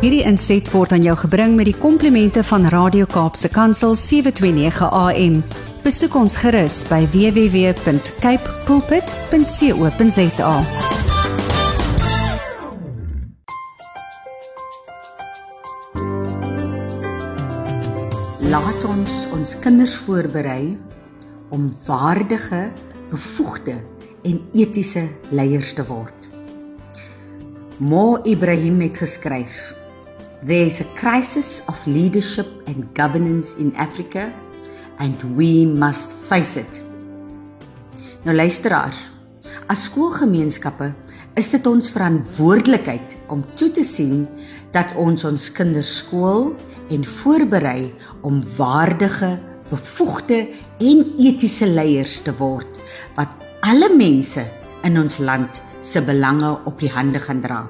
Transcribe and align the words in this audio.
Hierdie 0.00 0.22
inset 0.24 0.64
word 0.72 0.94
aan 0.96 1.02
jou 1.04 1.12
gebring 1.26 1.58
met 1.58 1.66
die 1.68 1.76
komplimente 1.76 2.40
van 2.48 2.62
Radio 2.72 3.04
Kaapse 3.04 3.50
Kansel 3.52 3.92
729 4.00 4.86
AM. 4.96 5.34
Besoek 5.84 6.14
ons 6.16 6.38
gerus 6.40 6.78
by 6.88 7.02
www.cape 7.12 8.54
pulpit.co.za. 8.64 10.54
Laat 18.48 18.86
ons 18.88 19.18
ons 19.36 19.52
kinders 19.60 19.98
voorberei 20.06 20.78
om 21.52 21.66
waardige, 21.84 22.70
bevoegde 23.10 23.76
en 24.24 24.40
etiese 24.56 25.04
leiers 25.28 25.74
te 25.76 25.84
word. 25.84 26.30
Mo 27.84 28.16
Ibrahim 28.24 28.80
het 28.80 28.96
geskryf: 29.04 29.79
There 30.42 30.64
is 30.64 30.80
a 30.80 30.88
crisis 30.96 31.60
of 31.68 31.76
leadership 31.86 32.48
and 32.66 32.88
governance 32.94 33.56
in 33.60 33.76
Africa 33.76 34.32
and 34.98 35.36
we 35.36 35.66
must 35.66 36.16
face 36.16 36.56
it. 36.56 36.80
Nou 38.24 38.32
luisteraars, 38.32 39.10
as 39.68 39.82
skoolgemeenskappe 39.90 40.94
is 41.36 41.50
dit 41.52 41.66
ons 41.68 41.92
verantwoordelikheid 41.92 43.18
om 43.28 43.44
toe 43.52 43.68
te 43.68 43.84
sien 43.84 44.24
dat 44.72 44.94
ons 44.96 45.26
ons 45.28 45.44
kinders 45.52 45.92
skool 46.06 46.54
en 46.88 47.04
voorberei 47.04 47.92
om 48.24 48.40
waardige, 48.56 49.34
bevoegde 49.68 50.40
en 50.80 51.04
etiese 51.20 51.68
leiers 51.68 52.16
te 52.24 52.32
word 52.40 52.80
wat 53.20 53.36
alle 53.68 53.92
mense 53.92 54.46
in 54.88 54.96
ons 55.04 55.20
land 55.20 55.60
se 55.84 56.00
belange 56.00 56.56
op 56.64 56.80
die 56.80 56.90
hande 56.96 57.20
gaan 57.20 57.44
dra. 57.44 57.60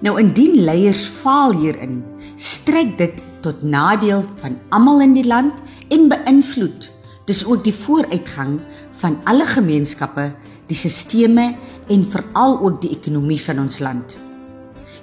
Nou 0.00 0.14
indien 0.20 0.62
leiers 0.64 1.04
faal 1.12 1.52
hierin, 1.60 2.00
strek 2.40 2.96
dit 2.98 3.20
tot 3.44 3.60
nadeel 3.62 4.24
van 4.40 4.56
almal 4.72 5.04
in 5.04 5.12
die 5.16 5.26
land 5.26 5.60
en 5.92 6.08
beïnvloed 6.08 6.88
dis 7.28 7.44
ook 7.46 7.62
die 7.62 7.74
vooruitgang 7.74 8.58
van 9.02 9.18
alle 9.30 9.44
gemeenskappe, 9.46 10.30
die 10.66 10.78
sisteme 10.78 11.52
en 11.90 12.02
veral 12.08 12.58
ook 12.64 12.80
die 12.82 12.90
ekonomie 12.96 13.38
van 13.42 13.60
ons 13.62 13.78
land. 13.82 14.16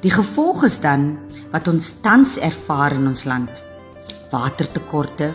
Die 0.03 0.11
gevolg 0.11 0.65
is 0.67 0.77
dan 0.83 1.13
wat 1.53 1.69
ons 1.71 1.93
tans 2.03 2.35
ervaar 2.43 2.97
in 2.97 3.07
ons 3.09 3.23
land. 3.29 3.51
Watertekorte, 4.31 5.31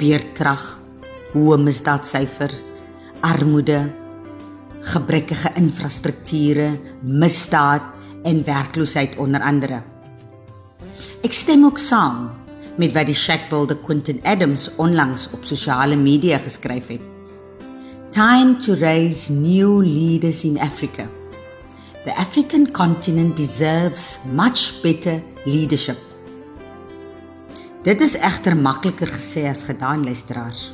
beerdkrag, 0.00 0.64
hoë 1.34 1.60
misdaadsyfer, 1.60 2.54
armoede, 3.26 3.82
gebrekkige 4.94 5.52
infrastrukture, 5.60 6.72
misdaad 7.04 7.99
en 8.22 8.44
werkloosheid 8.44 9.16
onder 9.16 9.40
andere. 9.40 9.82
Ek 11.22 11.32
stem 11.32 11.64
ook 11.64 11.78
saam 11.78 12.30
met 12.76 12.92
wat 12.92 13.06
die 13.10 13.14
Shackbuilder 13.14 13.76
Quentin 13.84 14.20
Adams 14.22 14.70
onlangs 14.76 15.28
op 15.36 15.44
sosiale 15.44 15.96
media 15.96 16.38
geskryf 16.38 16.86
het. 16.86 17.00
Time 18.10 18.56
to 18.56 18.74
raise 18.74 19.32
new 19.32 19.82
leaders 19.82 20.44
in 20.44 20.58
Africa. 20.58 21.08
The 22.04 22.14
African 22.16 22.70
continent 22.70 23.36
deserves 23.36 24.18
much 24.32 24.80
better 24.82 25.22
leadership. 25.44 25.98
Dit 27.82 28.00
is 28.00 28.16
egter 28.16 28.56
makliker 28.56 29.08
gesê 29.08 29.46
as 29.48 29.62
gedaan, 29.64 30.04
luisteraars. 30.04 30.70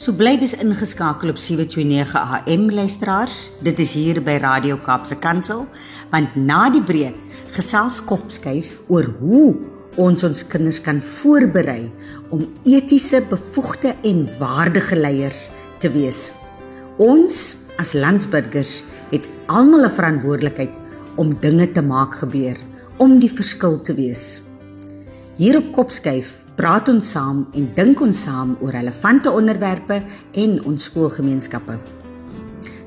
So 0.00 0.14
bly 0.16 0.38
dis 0.40 0.54
ingeskakel 0.56 1.28
op 1.28 1.36
729 1.36 2.14
AM 2.20 2.70
luisteraars. 2.72 3.50
Dit 3.60 3.82
is 3.84 3.92
hier 3.92 4.22
by 4.24 4.38
Radio 4.40 4.78
Kaapse 4.80 5.18
Kansel, 5.20 5.66
want 6.10 6.36
na 6.36 6.68
die 6.70 6.82
breek 6.82 7.16
gesels 7.54 8.00
Kopskyf 8.06 8.78
oor 8.88 9.08
hoe 9.20 9.56
ons 10.00 10.24
ons 10.26 10.42
kinders 10.46 10.78
kan 10.82 11.00
voorberei 11.02 11.90
om 12.30 12.46
etiese, 12.64 13.22
bevoegde 13.26 13.94
en 14.06 14.26
waardige 14.38 14.96
leiers 14.96 15.48
te 15.82 15.90
wees. 15.90 16.30
Ons 16.98 17.56
as 17.80 17.94
landsburgers 17.94 18.84
het 19.10 19.28
almal 19.48 19.84
'n 19.86 19.96
verantwoordelikheid 19.98 20.74
om 21.16 21.34
dinge 21.40 21.72
te 21.72 21.82
maak 21.82 22.14
gebeur, 22.14 22.56
om 22.98 23.18
die 23.18 23.32
verskil 23.32 23.80
te 23.80 23.94
wees. 23.94 24.42
Hier 25.36 25.56
op 25.56 25.72
Kopskyf 25.72 26.44
praat 26.56 26.88
ons 26.88 27.10
saam 27.10 27.46
en 27.56 27.70
dink 27.74 28.00
ons 28.00 28.22
saam 28.22 28.56
oor 28.60 28.72
relevante 28.72 29.30
onderwerpe 29.30 30.02
en 30.32 30.64
ons 30.64 30.84
skoolgemeenskappe. 30.84 31.78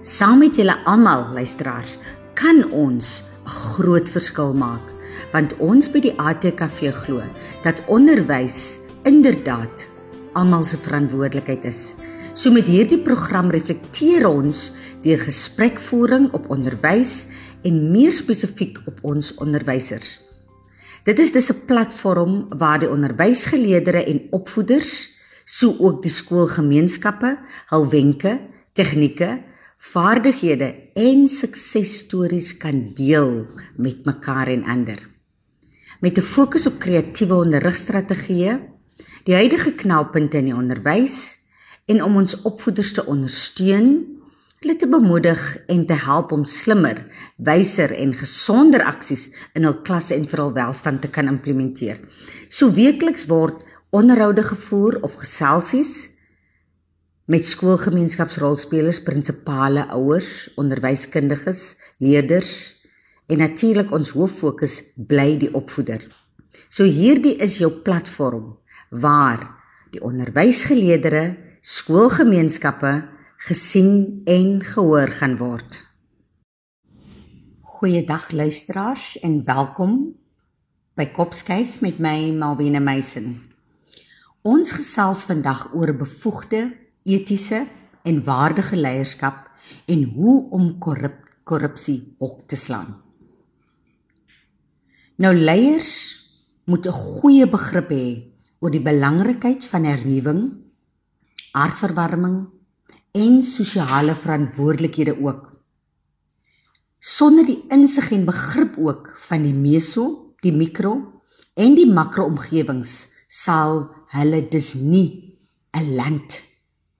Saam 0.01 0.39
met 0.39 0.55
julle 0.55 0.75
almal 0.85 1.25
luisteraars, 1.33 1.97
kan 2.33 2.71
ons 2.71 3.23
'n 3.45 3.49
groot 3.49 4.09
verskil 4.09 4.53
maak 4.53 4.93
want 5.31 5.55
ons 5.57 5.89
by 5.89 5.99
die 5.99 6.13
ATKV 6.17 6.91
glo 6.93 7.21
dat 7.63 7.81
onderwys 7.87 8.79
inderdaad 9.03 9.89
almal 10.33 10.65
se 10.65 10.77
verantwoordelikheid 10.77 11.65
is. 11.65 11.95
So 12.33 12.51
met 12.51 12.67
hierdie 12.69 13.01
program 13.01 13.51
reflekteer 13.53 14.25
ons 14.25 14.71
deur 15.03 15.21
gesprekvoering 15.21 16.31
op 16.33 16.49
onderwys 16.49 17.27
en 17.63 17.91
meer 17.91 18.11
spesifiek 18.11 18.79
op 18.89 19.03
ons 19.05 19.33
onderwysers. 19.41 20.19
Dit 21.03 21.19
is 21.19 21.31
dus 21.31 21.51
'n 21.51 21.65
platform 21.65 22.47
waar 22.57 22.79
die 22.79 22.89
onderwysgeleerders 22.89 24.05
en 24.05 24.27
opvoeders, 24.31 25.11
so 25.45 25.75
ook 25.79 26.01
die 26.01 26.11
skoolgemeenskappe, 26.11 27.37
hul 27.69 27.89
wenke, 27.89 28.39
tegnieke, 28.73 29.43
vaardighede 29.83 30.69
en 30.95 31.27
suksesstories 31.27 32.53
kan 32.57 32.93
deel 32.95 33.47
met 33.75 34.05
mekaar 34.05 34.47
en 34.47 34.63
ander 34.63 35.11
met 36.03 36.17
'n 36.17 36.21
fokus 36.21 36.65
op 36.65 36.79
kreatiewe 36.79 37.33
onderrigstrategieë, 37.33 38.59
die 39.23 39.35
huidige 39.35 39.71
knelpunte 39.73 40.37
in 40.37 40.45
die 40.45 40.55
onderwys 40.55 41.37
en 41.85 42.03
om 42.03 42.15
ons 42.15 42.41
opvoeders 42.41 42.91
te 42.93 43.05
ondersteun, 43.05 44.19
hulle 44.59 44.75
te 44.75 44.87
bemoedig 44.87 45.57
en 45.67 45.85
te 45.85 45.93
help 45.93 46.31
om 46.31 46.45
slimmer, 46.45 47.07
wyser 47.37 47.91
en 47.91 48.13
gesonder 48.13 48.83
aksies 48.83 49.31
in 49.53 49.63
hul 49.63 49.79
klasse 49.81 50.15
en 50.15 50.27
vir 50.27 50.39
hul 50.39 50.53
welstand 50.53 51.01
te 51.01 51.07
kan 51.07 51.27
implementeer. 51.27 51.99
So 52.47 52.71
weekliks 52.71 53.25
word 53.25 53.63
onderhoude 53.89 54.43
gevoer 54.43 55.01
of 55.01 55.13
geselsies 55.13 56.09
met 57.25 57.45
skoolgemeenskapsrolspelers, 57.47 58.99
prinsipale, 59.03 59.87
ouers, 59.95 60.49
onderwyskundiges, 60.59 61.77
leerders 61.97 62.81
en 63.31 63.39
natuurlik 63.39 63.91
ons 63.95 64.11
hoof 64.17 64.35
fokus 64.43 64.81
bly 64.97 65.37
die 65.39 65.53
opvoeder. 65.55 66.03
So 66.67 66.83
hierdie 66.83 67.37
is 67.41 67.57
jou 67.61 67.71
platform 67.85 68.57
waar 68.89 69.45
die 69.93 70.01
onderwysgeleerders, 70.03 71.39
skoolgemeenskappe 71.63 72.91
gesien 73.47 74.21
en 74.27 74.59
gehoor 74.63 75.13
gaan 75.15 75.37
word. 75.39 75.79
Goeiedag 77.61 78.31
luisteraars 78.31 79.13
en 79.23 79.39
welkom 79.47 79.95
by 80.99 81.07
Kopskyf 81.15 81.79
met 81.81 81.99
my 82.03 82.31
Malwena 82.35 82.79
Meisen. 82.83 83.37
Ons 84.43 84.75
gesels 84.75 85.23
vandag 85.29 85.69
oor 85.71 85.95
bevoegde, 85.95 86.65
etiese 87.03 87.67
en 88.03 88.23
waardige 88.23 88.75
leierskap 88.75 89.49
en 89.85 90.03
hoe 90.15 90.49
om 90.49 90.77
korrup 90.79 91.19
korrupsie 91.43 92.15
hok 92.19 92.45
te 92.47 92.55
slaan. 92.55 93.01
Nou 95.15 95.35
leiers 95.35 95.91
moet 96.65 96.87
'n 96.87 96.91
goeie 96.91 97.47
begrip 97.47 97.89
hê 97.89 98.31
oor 98.59 98.71
die 98.71 98.81
belangrikheid 98.81 99.65
van 99.65 99.83
hernuwing, 99.83 100.41
aardverwarming 101.51 102.47
en 103.11 103.41
sosiale 103.43 104.15
verantwoordelikhede 104.15 105.19
ook. 105.21 105.51
Sonder 106.99 107.45
die 107.45 107.63
insig 107.69 108.11
en 108.11 108.25
begrip 108.25 108.77
ook 108.77 109.13
van 109.27 109.43
die 109.43 109.53
meso, 109.53 110.33
die 110.41 110.55
mikro 110.55 111.21
en 111.53 111.75
die 111.75 111.91
makro 111.91 112.25
omgewings 112.25 113.07
sal 113.27 113.91
hulle 114.07 114.47
dus 114.49 114.73
nie 114.73 115.39
'n 115.73 115.95
land 115.95 116.52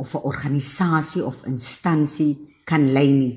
of 0.04 0.14
'n 0.16 0.28
organisasie 0.28 1.24
of 1.26 1.46
instansie 1.46 2.34
kan 2.66 2.92
lei 2.92 3.12
nie. 3.14 3.36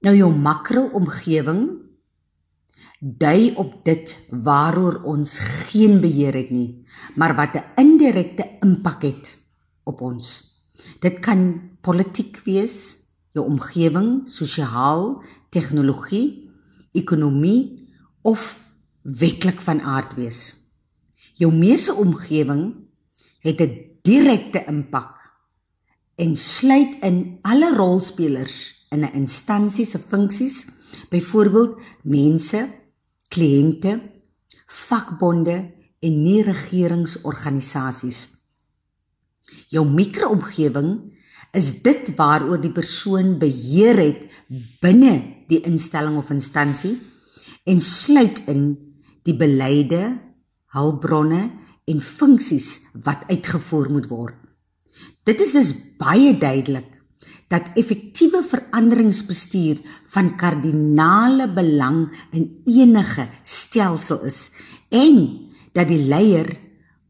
Nou 0.00 0.16
jou 0.16 0.32
makro 0.36 0.88
omgewing 0.92 1.82
dui 3.00 3.52
op 3.54 3.84
dit 3.84 4.26
waaroor 4.30 5.02
ons 5.02 5.38
geen 5.38 6.00
beheer 6.00 6.34
het 6.34 6.50
nie, 6.50 6.84
maar 7.14 7.34
wat 7.36 7.56
'n 7.56 7.64
indirekte 7.76 8.44
impak 8.60 9.02
het 9.02 9.38
op 9.84 10.00
ons. 10.00 10.26
Dit 11.00 11.18
kan 11.18 11.70
politiek 11.80 12.40
wees, 12.44 12.96
jou 13.30 13.46
omgewing, 13.46 14.28
sosiaal, 14.28 15.22
tegnologie, 15.50 16.50
ekonomie 16.92 17.88
of 18.22 18.60
wetlik 19.02 19.60
van 19.60 19.80
aard 19.80 20.14
wees. 20.14 20.54
Jou 21.34 21.52
meeste 21.52 21.94
omgewing 21.94 22.74
het 23.40 23.60
'n 23.60 23.93
direkte 24.04 24.64
impak 24.68 25.18
en 26.20 26.36
sluit 26.36 27.00
in 27.02 27.38
alle 27.42 27.74
rolspelers 27.74 28.86
in 28.90 29.04
'n 29.04 29.12
instansie 29.14 29.84
se 29.84 29.98
funksies 29.98 30.66
Byvoorbeeld 31.10 31.80
mense, 32.02 32.60
kliënte, 33.28 33.98
vakbonde 34.66 35.56
en 36.04 36.22
nie 36.22 36.40
regeringsorganisasies. 36.42 38.24
Jou 39.70 39.84
mikroomgewing 39.88 40.90
is 41.54 41.70
dit 41.84 42.10
waaroor 42.18 42.60
die 42.62 42.72
persoon 42.74 43.36
beheer 43.38 44.00
het 44.00 44.24
binne 44.82 45.14
die 45.50 45.60
instelling 45.68 46.16
of 46.18 46.32
instansie 46.34 46.96
en 47.68 47.80
sluit 47.80 48.42
in 48.50 48.64
die 49.24 49.36
beleide, 49.38 50.18
hulpbronne 50.74 51.44
en 51.90 52.00
funksies 52.00 52.80
wat 53.04 53.26
uitgevoer 53.28 53.90
moet 53.92 54.08
word. 54.08 54.36
Dit 55.24 55.40
is 55.40 55.52
dus 55.56 55.72
baie 56.00 56.36
duidelik 56.38 56.90
dat 57.52 57.70
effektiewe 57.78 58.40
veranderingsbestuur 58.42 59.80
van 60.12 60.34
kardinale 60.36 61.48
belang 61.52 62.08
in 62.32 62.48
enige 62.64 63.28
stelsel 63.42 64.24
is 64.24 64.50
en 64.88 65.18
dat 65.76 65.88
die 65.88 66.00
leier 66.08 66.48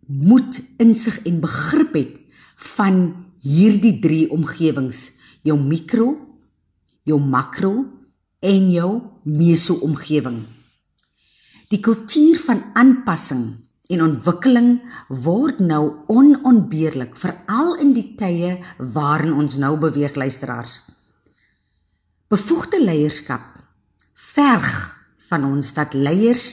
moet 0.07 0.61
insig 0.83 1.21
en 1.25 1.41
begrip 1.41 1.95
het 1.95 2.19
van 2.77 3.01
hierdie 3.45 3.99
drie 4.01 4.31
omgewings: 4.33 5.13
jou 5.43 5.59
mikro, 5.61 6.17
jou 7.05 7.21
makro 7.21 7.85
en 8.41 8.71
jou 8.73 8.91
meso-omgewing. 9.25 10.45
Die 11.69 11.81
kultuur 11.81 12.39
van 12.45 12.63
aanpassing 12.77 13.64
en 13.93 14.03
ontwikkeling 14.03 14.71
word 15.09 15.61
nou 15.61 15.83
onontbeerlik 16.09 17.17
veral 17.21 17.75
in 17.83 17.93
die 17.97 18.15
tye 18.17 18.57
waarin 18.79 19.35
ons 19.37 19.59
nou 19.61 19.75
beweeg 19.81 20.17
luisteraars. 20.17 20.79
Bevoegde 22.33 22.81
leierskap 22.81 23.61
verg 24.35 24.71
van 25.29 25.45
ons 25.45 25.75
dat 25.77 25.93
leiers 25.95 26.47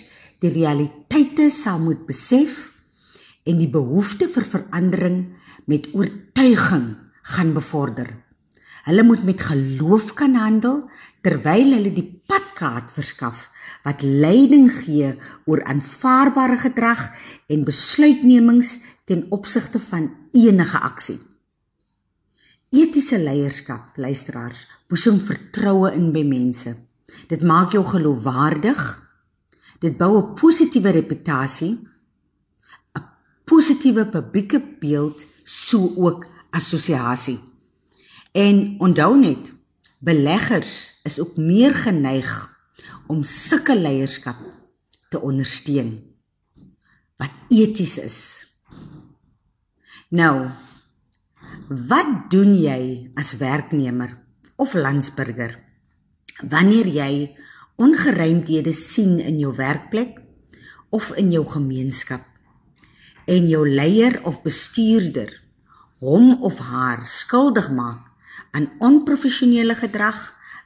die 0.43 0.51
realiteite 0.51 1.49
sal 1.53 1.79
moet 1.79 2.03
besef 2.07 2.71
en 3.47 3.61
die 3.61 3.69
behoefte 3.71 4.27
vir 4.29 4.45
verandering 4.45 5.21
met 5.71 5.87
oortuiging 5.95 6.91
gaan 7.31 7.53
bevorder. 7.55 8.09
Hulle 8.85 9.03
moet 9.05 9.23
met 9.23 9.41
geloof 9.45 10.13
kan 10.17 10.35
handel 10.35 10.83
terwyl 11.21 11.77
hulle 11.77 11.93
die 11.93 12.07
padkaart 12.61 12.91
verskaf 12.93 13.49
wat 13.83 14.01
leiding 14.01 14.69
gee 14.69 15.15
oor 15.49 15.63
aanvaarbare 15.65 16.57
gedrag 16.61 17.09
en 17.49 17.65
besluitnemings 17.65 18.79
ten 19.05 19.25
opsigte 19.29 19.79
van 19.79 20.11
enige 20.31 20.79
aksie. 20.79 21.19
Etiese 22.71 23.19
leierskap, 23.19 23.97
luisteraars, 23.97 24.67
boesem 24.87 25.19
vertroue 25.19 25.91
in 25.93 26.11
by 26.13 26.23
mense. 26.23 26.75
Dit 27.27 27.41
maak 27.43 27.73
jou 27.73 27.83
geloofwaardig. 27.83 28.79
Dit 29.81 29.97
bou 29.97 30.21
'n 30.21 30.33
positiewe 30.35 30.91
reputasie, 30.91 31.79
'n 32.95 33.03
positiewe 33.43 34.05
publieke 34.07 34.61
beeld, 34.79 35.25
so 35.43 35.93
ook 35.97 36.27
assosiasie. 36.51 37.39
En 38.31 38.75
onthou 38.79 39.19
net, 39.19 39.51
beleggers 39.99 40.95
is 41.03 41.19
ook 41.19 41.35
meer 41.35 41.75
geneig 41.75 42.50
om 43.11 43.23
sulke 43.27 43.75
leierskap 43.75 44.39
te 45.11 45.19
ondersteun 45.19 45.97
wat 47.19 47.35
eties 47.53 47.97
is. 48.01 48.19
Nou, 50.15 50.49
wat 51.91 52.15
doen 52.31 52.55
jy 52.55 53.11
as 53.19 53.35
werknemer 53.39 54.15
of 54.61 54.73
landsburger 54.73 55.57
wanneer 56.41 56.87
jy 56.89 57.11
ongeruimdhede 57.81 58.73
sien 58.73 59.19
in 59.19 59.39
jou 59.41 59.53
werkplek 59.57 60.17
of 60.89 61.11
in 61.19 61.31
jou 61.35 61.43
gemeenskap 61.47 62.25
en 63.29 63.47
jou 63.47 63.63
leier 63.67 64.19
of 64.27 64.41
bestuurder 64.43 65.31
hom 66.01 66.41
of 66.41 66.57
haar 66.71 67.05
skuldig 67.05 67.69
maak 67.71 68.07
aan 68.51 68.71
onprofessionele 68.83 69.75
gedrag, 69.79 70.17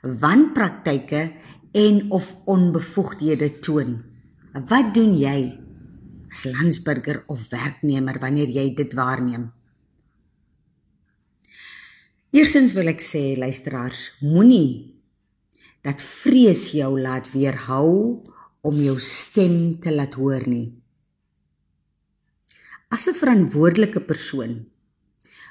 wanpraktyke 0.01 1.27
en 1.75 2.11
of 2.15 2.31
onbevoegdhede 2.47 3.59
toon. 3.59 3.97
Wat 4.69 4.93
doen 4.95 5.11
jy 5.19 5.39
as 6.31 6.45
landsburger 6.47 7.23
of 7.27 7.49
werknemer 7.51 8.19
wanneer 8.23 8.47
jy 8.47 8.69
dit 8.77 8.95
waarneem? 8.95 9.49
Eerstens 12.35 12.73
wil 12.75 12.91
ek 12.91 13.03
sê 13.03 13.35
luisteraars, 13.39 14.09
moenie 14.23 14.95
dat 15.85 16.01
vrees 16.03 16.71
jou 16.75 16.95
laat 16.99 17.27
weerhou 17.35 18.23
om 18.65 18.79
jou 18.81 18.95
stem 18.99 19.75
te 19.83 19.93
laat 19.93 20.15
hoor 20.19 20.47
nie. 20.49 20.73
As 22.89 23.07
'n 23.07 23.19
verantwoordelike 23.19 24.01
persoon 24.01 24.65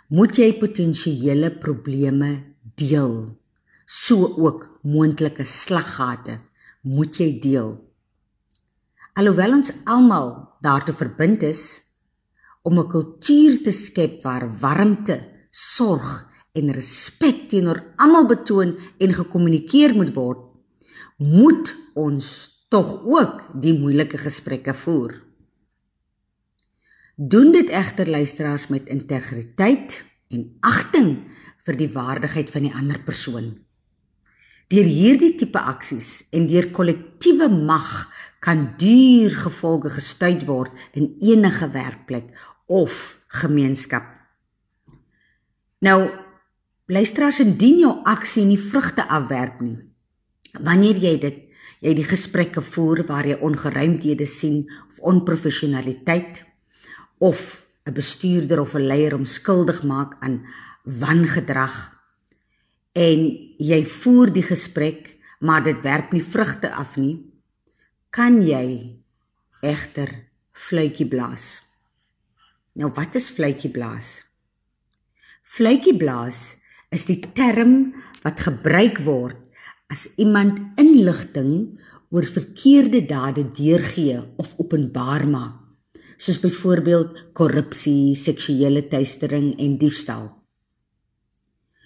moet 0.09 0.37
jy 0.37 0.53
potensiële 0.59 1.50
probleme 1.59 2.56
deel. 2.76 3.44
So 3.84 4.34
ook 4.36 4.81
moontlike 4.82 5.44
slaggate 5.44 6.40
moet 6.82 7.16
jy 7.16 7.38
deel. 7.40 7.76
Alhoewel 9.14 9.60
ons 9.60 9.72
almal 9.84 10.56
daartoe 10.64 10.94
verbind 10.94 11.42
is 11.42 11.82
om 12.62 12.78
'n 12.78 12.88
kultuur 12.88 13.62
te 13.62 13.70
skep 13.70 14.22
waar 14.22 14.48
warmte, 14.60 15.20
sorg 15.50 16.26
en 16.52 16.72
respek 16.72 17.48
teenoor 17.48 17.92
almal 17.96 18.26
betoon 18.26 18.78
en 18.98 19.12
gekommunikeer 19.12 19.94
moet 19.94 20.14
word, 20.14 20.38
moet 21.16 21.76
ons 21.94 22.50
tog 22.69 23.04
ook 23.04 23.60
die 23.60 23.78
moeilike 23.78 24.19
gesprekke 24.19 24.75
voer. 24.75 25.22
Doen 27.16 27.52
dit 27.52 27.69
egter 27.69 28.10
luisteraars 28.10 28.66
met 28.69 28.88
integriteit 28.88 30.04
en 30.28 30.56
agting 30.60 31.30
vir 31.66 31.76
die 31.76 31.92
waardigheid 31.92 32.50
van 32.50 32.62
die 32.62 32.75
ander 32.75 32.98
persoon. 33.02 33.63
Deur 34.75 34.88
hierdie 34.91 35.35
tipe 35.38 35.61
aksies 35.61 36.25
en 36.35 36.49
deur 36.50 36.67
kollektiewe 36.75 37.47
mag 37.53 38.09
kan 38.43 38.73
duur 38.81 39.37
gevolge 39.44 39.93
gestuit 39.94 40.43
word 40.49 40.75
in 40.99 41.12
enige 41.23 41.69
werkplek 41.71 42.32
of 42.67 43.15
gemeenskap. 43.41 44.09
Nou 45.79 46.09
luisteraars 46.91 47.38
indien 47.44 47.79
jou 47.85 47.93
aksie 48.03 48.43
nie 48.49 48.59
vrugte 48.59 49.06
afwerp 49.06 49.62
nie. 49.62 49.79
Wanneer 50.59 50.99
jy 51.06 51.15
dit 51.23 51.41
jy 51.85 51.94
die 51.94 52.09
gesprekke 52.09 52.64
voer 52.64 53.04
waar 53.07 53.28
jy 53.28 53.38
ongeruimdhede 53.47 54.26
sien 54.26 54.64
of 54.88 54.99
onprofessionaliteit 55.14 56.43
of 57.21 57.66
'n 57.87 57.95
bestuurder 57.95 58.61
of 58.61 58.75
'n 58.75 58.88
leier 58.90 59.14
om 59.14 59.25
skuldig 59.25 59.83
maak 59.85 60.16
aan 60.21 60.43
wangedrag 60.83 61.93
en 62.94 63.24
jy 63.58 63.80
voer 63.84 64.32
die 64.34 64.44
gesprek 64.46 65.14
maar 65.44 65.64
dit 65.66 65.80
werp 65.84 66.14
nie 66.14 66.22
vrugte 66.24 66.70
af 66.72 66.96
nie. 66.96 67.18
Kan 68.14 68.40
jy 68.42 68.96
egter 69.60 70.10
fluitjie 70.54 71.08
blaas? 71.10 71.62
Nou 72.78 72.90
wat 72.94 73.18
is 73.18 73.30
fluitjie 73.34 73.70
blaas? 73.74 74.22
Fluitjie 75.42 75.96
blaas 75.98 76.56
is 76.94 77.04
die 77.10 77.20
term 77.36 77.92
wat 78.22 78.46
gebruik 78.46 79.02
word 79.04 79.42
as 79.92 80.06
iemand 80.16 80.62
inligting 80.80 81.76
oor 82.14 82.24
verkeerde 82.24 83.02
dade 83.10 83.44
deurgee 83.52 84.22
of 84.40 84.54
openbaar 84.62 85.26
maak 85.28 85.60
soos 86.16 86.38
byvoorbeeld 86.40 87.34
korrupsie, 87.34 88.14
seksuele 88.14 88.84
teistering 88.88 89.54
en 89.58 89.78
diefstal. 89.78 90.43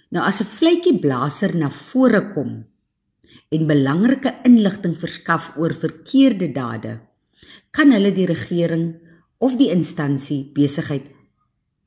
Nou 0.09 0.23
as 0.25 0.41
'n 0.41 0.49
vletjie 0.57 0.99
blaser 0.99 1.55
na 1.55 1.69
vore 1.69 2.21
kom 2.33 2.65
en 3.49 3.67
belangrike 3.67 4.31
inligting 4.43 4.95
verskaf 4.97 5.53
oor 5.57 5.73
verkeerde 5.73 6.51
dade, 6.51 6.99
kan 7.71 7.91
hulle 7.91 8.11
die 8.11 8.25
regering 8.25 8.95
of 9.37 9.55
die 9.57 9.69
instansie 9.69 10.51
besigheid 10.53 11.05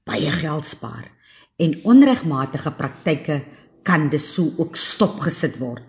baie 0.04 0.30
geld 0.30 0.64
spaar 0.64 1.10
en 1.58 1.80
onregmatige 1.84 2.70
praktyke 2.70 3.42
kan 3.82 4.08
dus 4.08 4.34
so 4.34 4.54
ook 4.56 4.76
stopgesit 4.76 5.58
word. 5.58 5.82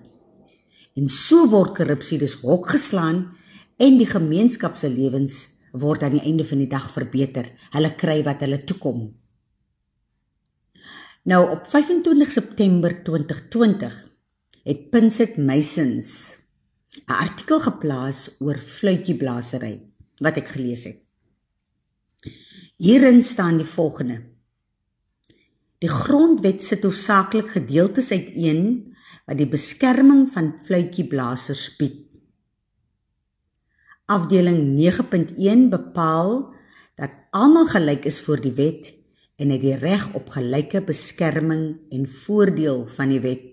En 0.97 1.07
so 1.07 1.47
word 1.49 1.75
korrupsie 1.77 2.19
dus 2.19 2.35
hok 2.41 2.69
geslaan 2.69 3.37
en 3.77 3.97
die 3.97 4.09
gemeenskap 4.09 4.77
se 4.77 4.89
lewens 4.89 5.49
word 5.71 6.03
aan 6.03 6.17
die 6.17 6.25
einde 6.25 6.45
van 6.45 6.57
die 6.61 6.69
dag 6.69 6.85
verbeter. 6.93 7.49
Hulle 7.73 7.93
kry 7.97 8.21
wat 8.25 8.41
hulle 8.45 8.61
toekom. 8.63 9.13
Nou 11.23 11.51
op 11.51 11.67
25 11.67 12.31
September 12.31 13.03
2020 13.03 13.93
het 14.63 14.89
Pinset 14.89 15.37
Masons 15.37 16.39
'n 16.95 17.11
artikel 17.11 17.59
geplaas 17.59 18.35
oor 18.39 18.57
fluitjieblasery 18.57 19.81
wat 20.17 20.37
ek 20.37 20.47
gelees 20.47 20.83
het. 20.83 20.99
Hierin 22.75 23.23
staan 23.23 23.57
die 23.57 23.65
volgende: 23.65 24.17
Die 25.77 25.89
grondwet 25.89 26.63
sit 26.63 26.83
hoofsaaklik 26.83 27.49
gedeeltes 27.49 28.11
uiteen 28.11 28.95
wat 29.25 29.37
die 29.37 29.47
beskerming 29.47 30.29
van 30.29 30.59
fluitjieblasers 30.59 31.75
bied. 31.75 32.03
Afdeling 34.05 34.59
9.1 34.75 35.69
bepaal 35.69 36.53
dat 36.95 37.17
almal 37.31 37.65
gelyk 37.65 38.05
is 38.05 38.21
voor 38.21 38.41
die 38.41 38.53
wet 38.53 39.02
en 39.35 39.49
het 39.49 39.61
die 39.61 39.75
reg 39.75 40.13
op 40.13 40.29
gelyke 40.29 40.81
beskerming 40.85 41.77
en 41.89 42.07
voordeel 42.07 42.85
van 42.87 43.09
die 43.09 43.21
wet. 43.23 43.43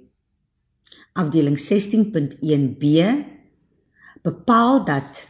Afdeling 1.13 1.59
16.1b 1.59 2.85
bepaal 4.23 4.85
dat 4.85 5.29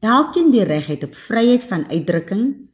elkeen 0.00 0.50
die 0.50 0.64
reg 0.64 0.86
het 0.86 1.04
op 1.04 1.14
vryheid 1.14 1.64
van 1.64 1.88
uitdrukking 1.90 2.66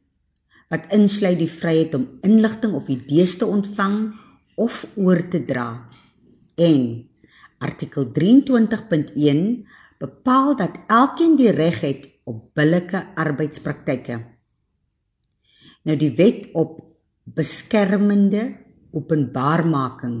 wat 0.73 0.89
insluit 0.89 1.37
die 1.39 1.51
vryheid 1.51 1.93
om 1.93 2.07
inligting 2.25 2.73
of 2.73 2.87
idees 2.89 3.37
te 3.37 3.45
ontvang 3.45 4.13
of 4.55 4.87
oor 4.95 5.21
te 5.29 5.45
dra. 5.45 5.89
En 6.55 7.09
artikel 7.57 8.09
23.1 8.11 9.67
bepaal 9.97 10.55
dat 10.55 10.79
elkeen 10.87 11.35
die 11.35 11.51
reg 11.51 11.81
het 11.81 12.09
op 12.23 12.53
billike 12.53 13.05
arbeidspraktyke. 13.15 14.17
Nou 15.83 15.97
die 15.97 16.11
wet 16.15 16.49
op 16.53 16.92
beskermende 17.33 18.53
openbaarmaking. 18.93 20.17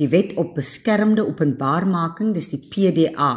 Die 0.00 0.08
wet 0.08 0.34
op 0.40 0.54
beskermde 0.56 1.24
openbaarmaking, 1.26 2.32
dis 2.36 2.48
die 2.52 2.60
PDA. 2.60 3.32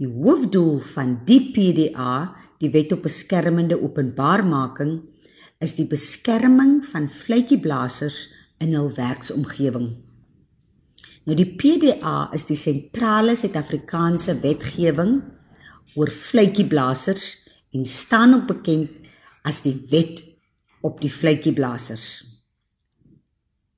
Die 0.00 0.08
hoofdoel 0.08 0.78
van 0.92 1.18
die 1.28 1.40
PDA, 1.52 2.34
die 2.60 2.70
wet 2.74 2.92
op 2.92 3.06
beskermende 3.06 3.78
openbaarmaking, 3.80 5.00
is 5.64 5.74
die 5.78 5.86
beskerming 5.88 6.82
van 6.86 7.08
vletjieblassers 7.10 8.28
in 8.62 8.76
hul 8.76 8.92
werksomgewing. 8.94 9.90
Nou 11.26 11.36
die 11.36 11.48
PDA 11.60 12.28
is 12.36 12.46
die 12.48 12.56
sentrale 12.56 13.34
Suid-Afrikaanse 13.36 14.38
wetgewing 14.44 15.18
oor 15.96 16.12
vletjieblassers 16.12 17.26
en 17.76 17.84
staan 17.84 18.36
ook 18.36 18.46
bekend 18.52 18.94
as 19.48 19.60
die 19.64 19.76
wet 19.90 20.22
op 20.88 21.02
die 21.04 21.12
vletjieblassers. 21.12 22.08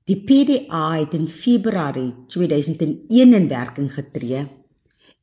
Die 0.09 0.19
PDA 0.27 0.85
het 0.97 1.15
in 1.15 1.27
Februarie 1.31 2.15
2001 2.33 3.35
in 3.39 3.49
werking 3.51 3.91
getree 3.95 4.47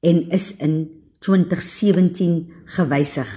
en 0.06 0.22
is 0.36 0.51
in 0.63 0.75
2017 1.20 2.36
gewysig. 2.77 3.32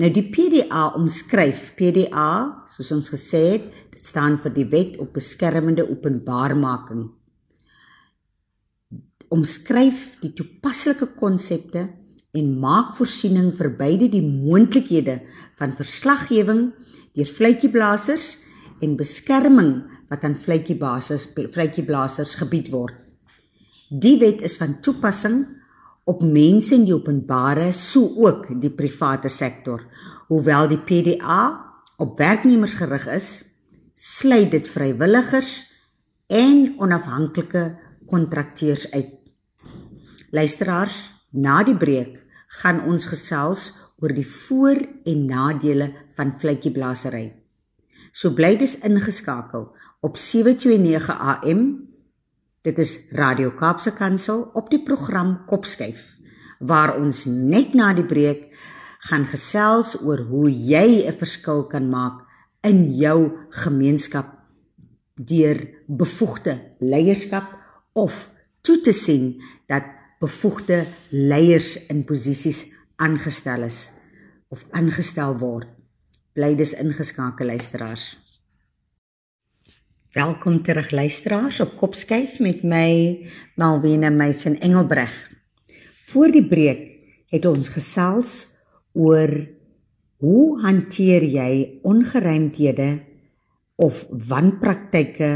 Nou 0.00 0.10
die 0.10 0.24
PDA 0.26 0.88
omskryf 0.98 1.74
PDA 1.78 2.30
soos 2.70 2.90
ons 2.96 3.12
gesê 3.14 3.42
het, 3.52 3.68
dit 3.94 4.02
staan 4.02 4.40
vir 4.42 4.56
die 4.56 4.66
wet 4.72 4.96
op 5.02 5.12
beskermende 5.14 5.86
openbaarmaking 5.86 7.04
omskryf 9.34 10.14
die 10.22 10.32
toepaslike 10.36 11.10
konsepte 11.18 11.86
en 12.34 12.54
maak 12.62 12.94
voorsiening 12.98 13.50
vir 13.56 13.70
beide 13.78 14.08
die 14.10 14.22
moontlikhede 14.24 15.20
van 15.58 15.74
verslaggewing 15.78 16.66
deur 17.14 17.30
fluitjieblasers 17.30 18.26
en 18.82 18.96
beskerming 18.98 19.74
wat 20.10 20.24
aan 20.26 20.36
fluitjiebasers 20.36 21.28
fluitjieblasers 21.34 22.34
gebied 22.40 22.70
word. 22.74 22.96
Die 23.88 24.16
wet 24.18 24.42
is 24.42 24.56
van 24.58 24.80
toepassing 24.82 25.44
op 26.10 26.22
mense 26.26 26.74
in 26.76 26.86
die 26.88 26.94
openbare 26.96 27.70
so 27.72 28.02
ook 28.26 28.50
die 28.60 28.72
private 28.74 29.30
sektor. 29.32 29.86
Hoewel 30.28 30.68
die 30.68 30.80
PDA 30.80 31.40
op 32.02 32.18
werknemers 32.18 32.74
gerig 32.80 33.06
is, 33.12 33.28
sluit 33.94 34.50
dit 34.50 34.68
vrywilligers 34.68 35.52
en 36.26 36.74
onafhanklike 36.82 37.64
kontrakteurs 38.10 38.88
uit. 38.90 39.12
Luisteraars, 40.34 41.12
na 41.30 41.62
die 41.62 41.76
breek 41.76 42.18
gaan 42.60 42.82
ons 42.90 43.06
gesels 43.10 43.70
oor 44.04 44.12
die 44.12 44.26
voor- 44.28 44.84
en 45.04 45.24
nadele 45.26 45.92
van 46.12 46.34
vletjieblasery. 46.38 47.32
So 48.12 48.30
bly 48.36 48.56
dis 48.56 48.76
ingeskakel 48.78 49.72
op 50.00 50.16
729 50.16 51.08
AM. 51.08 51.88
Dit 52.60 52.78
is 52.78 52.98
Radio 53.10 53.50
Kaapse 53.50 53.92
Kansel 53.92 54.50
op 54.52 54.70
die 54.70 54.82
program 54.82 55.44
Kopskyf 55.46 56.12
waar 56.58 56.96
ons 56.96 57.24
net 57.26 57.74
na 57.74 57.92
die 57.94 58.06
breek 58.06 58.52
gaan 59.08 59.24
gesels 59.28 59.96
oor 60.00 60.22
hoe 60.30 60.48
jy 60.48 61.04
'n 61.06 61.12
verskil 61.12 61.66
kan 61.66 61.88
maak 61.88 62.24
in 62.62 62.96
jou 62.96 63.32
gemeenskap 63.50 64.32
deur 65.14 65.58
bevoegde 65.86 66.60
leierskap 66.78 67.58
of 67.92 68.30
toe 68.62 68.80
te 68.80 68.92
sien 68.92 69.42
dat 69.66 69.84
bevoegde 70.20 70.86
leiers 71.10 71.76
in 71.86 72.04
posisies 72.04 72.66
aangestel 72.96 73.62
is 73.62 73.93
of 74.54 74.62
aangestel 74.70 75.34
word. 75.40 75.66
Bly 76.34 76.52
dis 76.54 76.76
ingeskakel 76.78 77.48
luisteraars. 77.50 78.04
Welkom 80.14 80.60
terug 80.62 80.92
luisteraars 80.94 81.58
op 81.64 81.72
Kopskyf 81.80 82.36
met 82.38 82.62
my 82.62 82.90
Malwena 83.58 84.12
Meisen 84.14 84.60
Engelbreg. 84.62 85.10
Voor 86.06 86.30
die 86.30 86.44
breek 86.46 86.84
het 87.34 87.48
ons 87.50 87.72
gesels 87.74 88.30
oor 88.94 89.32
hoe 90.22 90.60
hanteer 90.62 91.26
jy 91.26 91.80
ongeruimthede 91.82 92.88
of 93.74 94.04
wanpraktyke 94.30 95.32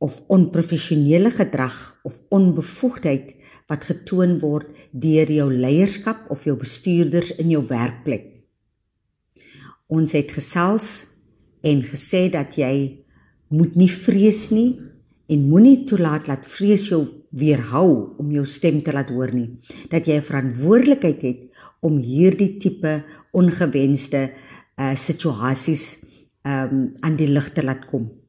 of 0.00 0.22
onprofessionele 0.32 1.34
gedrag 1.36 1.76
of 2.02 2.22
onbevoegdheid 2.32 3.36
wat 3.70 3.84
getoon 3.84 4.38
word 4.38 4.70
deur 4.92 5.30
jou 5.30 5.48
leierskap 5.52 6.30
of 6.30 6.44
jou 6.46 6.56
bestuurders 6.56 7.32
in 7.40 7.50
jou 7.50 7.64
werkplek. 7.66 8.32
Ons 9.86 10.14
het 10.18 10.30
gesels 10.34 11.06
en 11.66 11.82
gesê 11.82 12.26
dat 12.30 12.56
jy 12.58 13.04
moet 13.54 13.76
nie 13.78 13.90
vrees 13.90 14.48
nie 14.50 14.78
en 15.30 15.48
moenie 15.50 15.84
toelaat 15.86 16.26
dat 16.30 16.46
vrees 16.46 16.88
jou 16.90 17.02
weerhou 17.36 18.16
om 18.20 18.30
jou 18.32 18.44
stem 18.46 18.80
te 18.82 18.94
laat 18.94 19.10
hoor 19.10 19.32
nie. 19.34 19.58
Dat 19.90 20.06
jy 20.06 20.16
'n 20.18 20.28
verantwoordelikheid 20.30 21.22
het 21.22 21.40
om 21.80 21.98
hierdie 21.98 22.56
tipe 22.58 23.04
ongewenste 23.32 24.32
uh 24.78 24.94
situasies 24.94 26.04
um 26.44 26.92
aan 27.00 27.16
die 27.16 27.28
lig 27.28 27.52
te 27.52 27.62
laat 27.62 27.86
kom. 27.86 28.25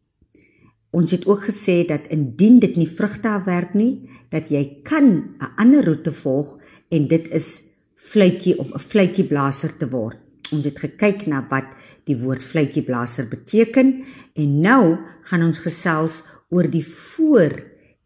Ons 0.97 1.13
het 1.13 1.27
ook 1.29 1.43
gesê 1.45 1.83
dat 1.85 2.07
indien 2.13 2.57
dit 2.63 2.77
nie 2.79 2.87
vrugte 2.89 3.29
afwerp 3.29 3.75
nie, 3.77 4.09
dat 4.33 4.49
jy 4.49 4.81
kan 4.83 5.05
'n 5.37 5.51
ander 5.61 5.85
roete 5.85 6.11
volg 6.11 6.57
en 6.89 7.07
dit 7.07 7.27
is 7.29 7.63
fluitjie 7.95 8.57
om 8.57 8.73
'n 8.73 8.79
fluitjieblaser 8.79 9.77
te 9.77 9.89
word. 9.89 10.17
Ons 10.51 10.65
het 10.65 10.79
gekyk 10.79 11.27
na 11.27 11.45
wat 11.49 11.67
die 12.05 12.17
woord 12.17 12.43
fluitjieblaser 12.43 13.27
beteken 13.27 14.03
en 14.33 14.61
nou 14.61 14.97
gaan 15.21 15.43
ons 15.43 15.59
gesels 15.59 16.23
oor 16.49 16.69
die 16.69 16.85
voor 16.85 17.53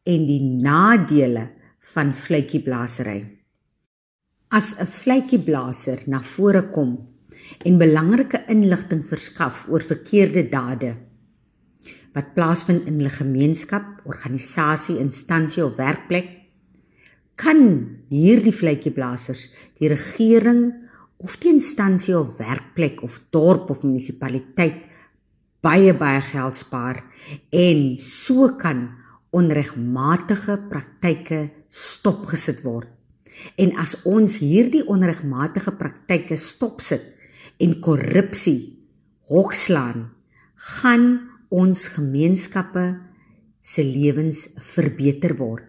en 0.04 0.26
die 0.26 0.42
nadele 0.42 1.50
van 1.94 2.14
fluitjieblasery. 2.14 3.20
As 4.50 4.76
'n 4.80 4.86
fluitjieblaser 4.86 6.00
na 6.08 6.22
vore 6.22 6.70
kom 6.70 7.08
en 7.66 7.78
belangrike 7.78 8.44
inligting 8.48 9.06
verskaf 9.06 9.66
oor 9.70 9.82
verkeerde 9.82 10.50
dade 10.50 10.96
wat 12.14 12.34
plaasvind 12.36 12.88
in 12.88 13.02
'n 13.02 13.10
gemeenskap, 13.10 14.02
organisasie, 14.04 14.98
instansie 14.98 15.64
of 15.66 15.76
werkplek, 15.76 16.28
kan 17.36 17.60
hierdie 18.10 18.54
vletjieblassers 18.54 19.50
die 19.80 19.88
regering 19.88 20.74
of 21.18 21.38
die 21.38 21.54
instansie 21.54 22.18
of 22.18 22.38
werkplek 22.38 23.02
of 23.02 23.20
dorp 23.30 23.70
of 23.70 23.84
munisipaliteit 23.84 24.76
baie 25.62 25.94
baie 25.94 26.22
geld 26.22 26.58
spaar 26.58 27.04
en 27.50 27.98
so 28.02 28.56
kan 28.58 28.90
onregmatige 29.32 30.58
praktyke 30.70 31.50
stopgesit 31.70 32.64
word. 32.66 32.90
En 33.56 33.78
as 33.80 33.96
ons 34.06 34.38
hierdie 34.42 34.84
onregmatige 34.90 35.72
praktyke 35.80 36.36
stopsit 36.38 37.06
en 37.62 37.78
korrupsie 37.80 38.60
hokslaan, 39.30 40.10
gaan 40.82 41.31
ons 41.52 41.88
gemeenskappe 41.96 42.86
se 43.62 43.84
lewens 43.84 44.48
verbeter 44.74 45.36
word. 45.38 45.68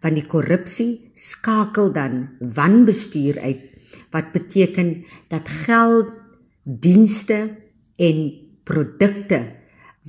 Want 0.00 0.18
die 0.18 0.28
korrupsie 0.28 1.10
skakel 1.16 1.90
dan 1.92 2.36
wanbestuur 2.40 3.40
uit 3.40 3.70
wat 4.14 4.32
beteken 4.34 5.04
dat 5.32 5.48
geld 5.66 6.12
dienste 6.64 7.56
en 7.96 8.18
produkte 8.64 9.40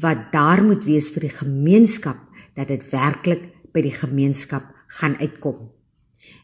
wat 0.01 0.31
daar 0.31 0.63
moet 0.63 0.85
wees 0.87 1.11
vir 1.15 1.27
die 1.27 1.35
gemeenskap 1.35 2.19
dat 2.55 2.69
dit 2.71 2.83
werklik 2.91 3.49
by 3.75 3.83
die 3.83 3.95
gemeenskap 3.95 4.67
gaan 4.99 5.17
uitkom. 5.19 5.71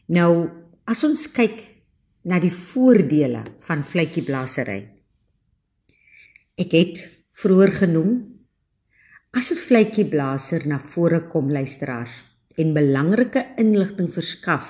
Nou 0.08 0.48
as 0.88 1.04
ons 1.06 1.28
kyk 1.32 1.62
na 2.28 2.38
die 2.42 2.52
voordele 2.52 3.44
van 3.64 3.82
vletjieblasery. 3.86 4.80
Ek 6.60 6.74
het 6.76 7.06
vroeër 7.42 7.72
genoem 7.82 8.12
As 9.32 9.48
'n 9.50 9.56
vletjieblaser 9.56 10.66
na 10.68 10.78
vore 10.78 11.20
kom 11.32 11.46
luisteraars 11.50 12.14
en 12.60 12.74
belangrike 12.76 13.42
inligting 13.62 14.10
verskaf 14.12 14.66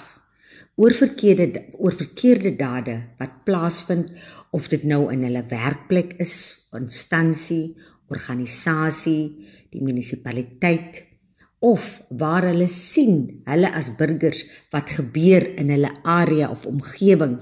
oor 0.79 0.95
verkeerde 0.95 1.65
oor 1.83 1.95
verkeerde 2.03 2.53
dade 2.57 2.95
wat 3.19 3.41
plaasvind 3.47 4.13
of 4.55 4.69
dit 4.71 4.85
nou 4.85 5.11
in 5.11 5.25
hulle 5.27 5.43
werkplek 5.51 6.15
is, 6.23 6.35
instansie, 6.79 7.75
organisasie, 8.07 9.25
die 9.75 9.83
munisipaliteit 9.83 11.03
of 11.59 12.03
waar 12.23 12.47
hulle 12.53 12.71
sien 12.71 13.43
hulle 13.51 13.73
as 13.75 13.91
burgers 13.99 14.45
wat 14.71 14.95
gebeur 14.95 15.49
in 15.59 15.75
hulle 15.75 15.91
area 16.05 16.47
of 16.55 16.69
omgewing 16.71 17.41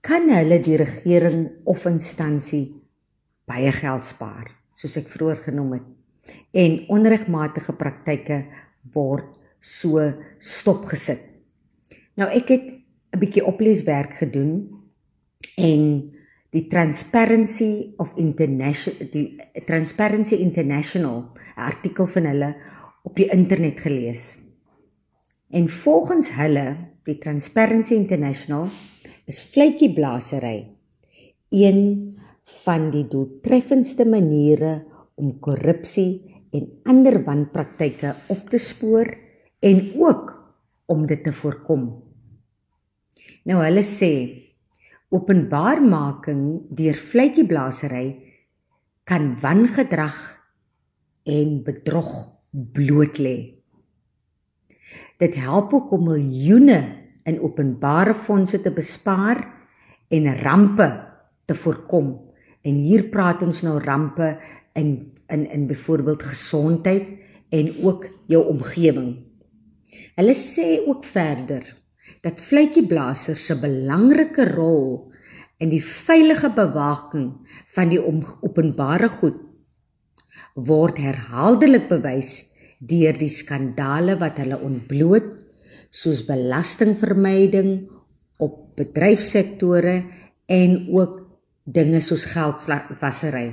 kan 0.00 0.32
hulle 0.32 0.56
die 0.70 0.80
regering 0.80 1.50
of 1.68 1.84
instansie 1.84 2.64
baie 3.44 3.76
geld 3.82 4.08
spaar 4.08 4.61
soos 4.72 4.96
ek 5.00 5.10
vroeër 5.12 5.42
genoem 5.48 5.72
het 5.78 6.36
en 6.64 6.78
onregmatige 6.88 7.74
praktyke 7.78 8.44
word 8.94 9.38
so 9.60 10.02
stopgesit 10.38 11.22
nou 12.16 12.28
ek 12.28 12.48
het 12.48 12.66
'n 13.12 13.18
bietjie 13.18 13.44
opleeswerk 13.44 14.14
gedoen 14.14 14.82
en 15.56 16.12
die 16.52 16.66
Transparency 16.68 17.94
of 17.96 18.12
International 18.16 19.08
die 19.12 19.36
Transparency 19.64 20.34
International 20.34 21.32
artikel 21.56 22.06
van 22.06 22.28
hulle 22.28 22.50
op 23.02 23.16
die 23.16 23.28
internet 23.32 23.80
gelees. 23.80 24.36
En 25.52 25.68
volgens 25.68 26.30
hulle, 26.36 26.76
die 27.04 27.18
Transparency 27.18 27.94
International, 27.94 28.68
is 29.26 29.42
vletjieblasery 29.52 30.70
een 31.50 31.80
van 32.64 32.90
die 32.92 33.04
doeltreffendste 33.08 34.04
maniere 34.08 34.82
om 35.20 35.34
korrupsie 35.40 36.42
en 36.52 36.68
ander 36.88 37.22
wanpraktyke 37.24 38.14
op 38.32 38.48
te 38.52 38.60
spoor 38.60 39.08
en 39.62 39.80
ook 39.98 40.32
om 40.92 41.06
dit 41.06 41.24
te 41.24 41.32
voorkom. 41.32 41.86
Nou 43.48 43.62
hulle 43.64 43.82
sê 43.86 44.12
openbaarmaking 45.12 46.44
deur 46.76 46.96
vletjieblasery 46.96 48.06
kan 49.08 49.32
wangedrag 49.40 50.18
en 51.28 51.62
bedrog 51.64 52.12
bloot 52.50 53.18
lê. 53.18 53.36
Dit 55.22 55.38
help 55.38 55.72
ook 55.74 55.92
om 55.92 56.08
miljoene 56.10 56.80
in 57.28 57.40
openbare 57.40 58.14
fondse 58.14 58.60
te 58.62 58.72
bespaar 58.74 59.42
en 60.10 60.26
rampe 60.42 60.88
te 61.46 61.54
voorkom. 61.54 62.31
En 62.62 62.74
hier 62.74 63.08
praat 63.10 63.42
ons 63.42 63.62
nou 63.66 63.78
rampe 63.82 64.36
in 64.78 65.12
in 65.32 65.46
in 65.50 65.66
byvoorbeeld 65.66 66.22
gesondheid 66.22 67.06
en 67.50 67.84
ook 67.84 68.08
jou 68.26 68.42
omgewing. 68.48 69.16
Hulle 70.16 70.34
sê 70.34 70.80
ook 70.86 71.04
verder 71.04 71.64
dat 72.22 72.40
vletjieblasers 72.40 73.50
'n 73.50 73.60
belangrike 73.60 74.44
rol 74.54 75.12
in 75.58 75.70
die 75.70 75.84
veilige 75.84 76.50
bewaking 76.50 77.32
van 77.74 77.88
die 77.88 78.00
openbare 78.42 79.08
goed 79.08 79.38
word 80.54 80.98
herhaaldelik 80.98 81.88
bewys 81.88 82.32
deur 82.78 83.16
die 83.18 83.30
skandale 83.30 84.18
wat 84.18 84.38
hulle 84.42 84.58
ontbloot 84.58 85.30
soos 85.90 86.24
belastingvermyding 86.26 87.88
op 88.42 88.76
bedryfsektore 88.76 89.96
en 90.46 90.88
ook 90.90 91.21
dinge 91.64 92.00
soos 92.02 92.26
geldwasery. 92.32 93.52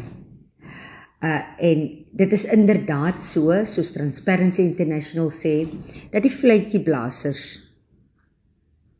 Uh 1.19 1.41
en 1.59 1.81
dit 2.15 2.31
is 2.31 2.45
inderdaad 2.45 3.21
so 3.21 3.53
soos 3.67 3.91
Transparency 3.91 4.63
International 4.63 5.29
sê 5.29 5.67
dat 6.11 6.23
die 6.23 6.31
vletjieblasers 6.31 7.43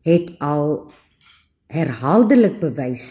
het 0.05 0.33
al 0.43 0.91
herhaaldelik 1.71 2.59
bewys 2.59 3.05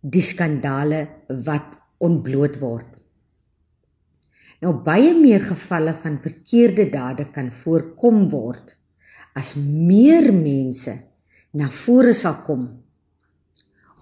die 0.00 0.22
skandale 0.22 1.08
wat 1.44 1.78
ontbloot 1.98 2.60
word. 2.60 2.90
Nou 4.62 4.76
baie 4.86 5.12
meer 5.16 5.42
gevalle 5.44 5.94
van 5.98 6.20
verkeerde 6.22 6.86
dade 6.92 7.28
kan 7.34 7.50
voorkom 7.50 8.28
word 8.32 8.76
as 9.34 9.54
meer 9.58 10.30
mense 10.32 10.94
na 11.58 11.66
vore 11.68 12.14
sal 12.14 12.40
kom 12.46 12.83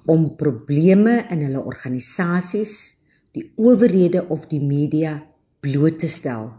om 0.06 0.26
probleme 0.36 1.22
in 1.30 1.44
hulle 1.46 1.62
organisasies, 1.62 2.74
die 3.32 3.46
owerhede 3.56 4.26
of 4.28 4.48
die 4.50 4.60
media 4.60 5.18
bloot 5.62 6.00
te 6.02 6.08
stel. 6.10 6.50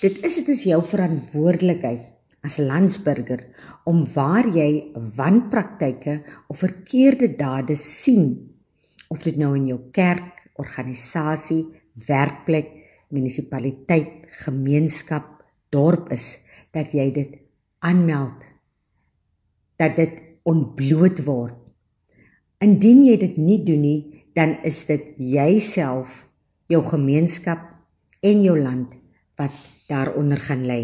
Dit 0.00 0.22
is 0.26 0.38
dit 0.40 0.48
is 0.54 0.64
jou 0.70 0.80
verantwoordelikheid 0.82 2.06
as 2.46 2.58
landsburger 2.62 3.42
om 3.88 4.04
waar 4.14 4.46
jy 4.54 4.94
wanpraktyke 5.18 6.20
of 6.48 6.62
verkeerde 6.62 7.32
dade 7.38 7.76
sien 7.78 8.54
of 9.08 9.24
dit 9.24 9.38
nou 9.40 9.54
in 9.56 9.68
jou 9.70 9.78
kerk, 9.92 10.50
organisasie, 10.60 11.64
werkplek, 12.08 12.70
munisipaliteit, 13.14 14.28
gemeenskap, 14.44 15.38
dorp 15.72 16.12
is 16.14 16.44
dat 16.74 16.92
jy 16.96 17.08
dit 17.14 17.38
aanmeld 17.84 18.44
dat 19.78 19.94
dit 19.96 20.18
ontbloot 20.48 21.22
word. 21.26 21.57
Indien 22.58 23.04
jy 23.06 23.14
dit 23.20 23.36
nie 23.38 23.60
doen 23.62 23.82
nie, 23.84 23.98
dan 24.34 24.56
is 24.66 24.80
dit 24.88 25.12
jouself, 25.22 26.24
jou 26.66 26.80
gemeenskap 26.82 27.60
en 28.26 28.42
jou 28.42 28.56
land 28.58 28.96
wat 29.38 29.54
daaronder 29.86 30.40
gaan 30.42 30.64
lê. 30.66 30.80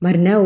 Maar 0.00 0.16
nou, 0.18 0.44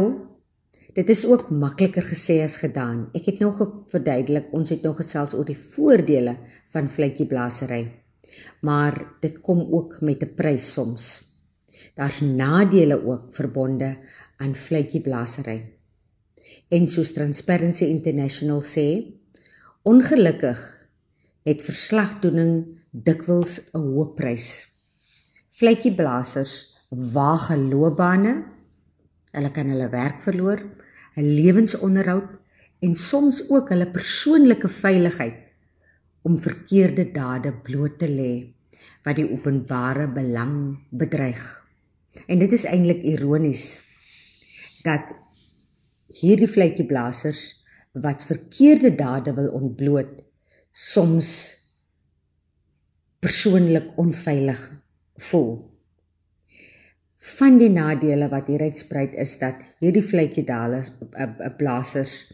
dit 0.94 1.10
is 1.14 1.22
ook 1.26 1.52
makliker 1.54 2.02
gesê 2.10 2.40
as 2.42 2.58
gedaan. 2.58 3.08
Ek 3.14 3.30
het 3.30 3.38
nog 3.42 3.62
verduidelik, 3.90 4.50
ons 4.50 4.74
het 4.74 4.82
nog 4.82 4.98
gesels 4.98 5.38
oor 5.38 5.46
die 5.46 5.58
voordele 5.58 6.36
van 6.74 6.90
vletjieblasery. 6.90 7.84
Maar 8.66 8.98
dit 9.22 9.38
kom 9.40 9.62
ook 9.70 10.00
met 10.00 10.22
'n 10.22 10.34
prys 10.34 10.72
soms. 10.72 11.30
Daar's 11.94 12.20
nadele 12.20 13.06
ook 13.06 13.34
verbonde 13.34 13.98
aan 14.36 14.54
vletjieblasery. 14.54 15.72
En 16.68 16.88
soos 16.88 17.12
Transparency 17.12 17.84
International 17.84 18.62
sê, 18.62 19.14
ongelukkig 19.84 20.60
het 21.44 21.62
verslagdoening 21.62 22.80
dikwels 22.90 23.60
'n 23.72 23.78
hoë 23.78 24.14
prys. 24.16 24.68
Vletjieblasers 25.50 26.74
waag 26.90 27.50
loopbane 27.56 28.54
Hulle 29.34 29.50
kan 29.50 29.66
hulle 29.66 29.88
werk 29.90 30.22
verloor, 30.22 30.60
'n 31.16 31.26
lewensonderhoud 31.38 32.28
en 32.86 32.94
soms 32.94 33.48
ook 33.50 33.68
hulle 33.68 33.90
persoonlike 33.90 34.68
veiligheid 34.68 35.40
om 36.22 36.38
verkeerde 36.38 37.10
dade 37.10 37.52
bloot 37.52 37.98
te 37.98 38.08
lê 38.08 38.54
wat 39.02 39.16
die 39.16 39.30
openbare 39.30 40.06
belang 40.08 40.78
bedreig. 40.90 41.66
En 42.26 42.38
dit 42.38 42.52
is 42.52 42.64
eintlik 42.64 43.02
ironies 43.02 43.82
dat 44.82 45.14
hierdie 46.06 46.48
vletjieblassers 46.48 47.63
wat 47.94 48.26
verkeerde 48.26 48.94
dade 48.94 49.34
wil 49.34 49.52
ontbloot 49.60 50.24
soms 50.70 51.28
persoonlik 53.22 53.94
onveilig 54.00 54.60
voel 55.30 55.52
van 57.24 57.56
die 57.58 57.70
nadele 57.72 58.28
wat 58.28 58.50
hier 58.52 58.66
uitsprei 58.66 59.06
is 59.22 59.38
dat 59.40 59.62
hierdie 59.80 60.04
vletjie 60.04 60.44
dale 60.44 60.84
'n 61.16 61.54
blassers 61.56 62.26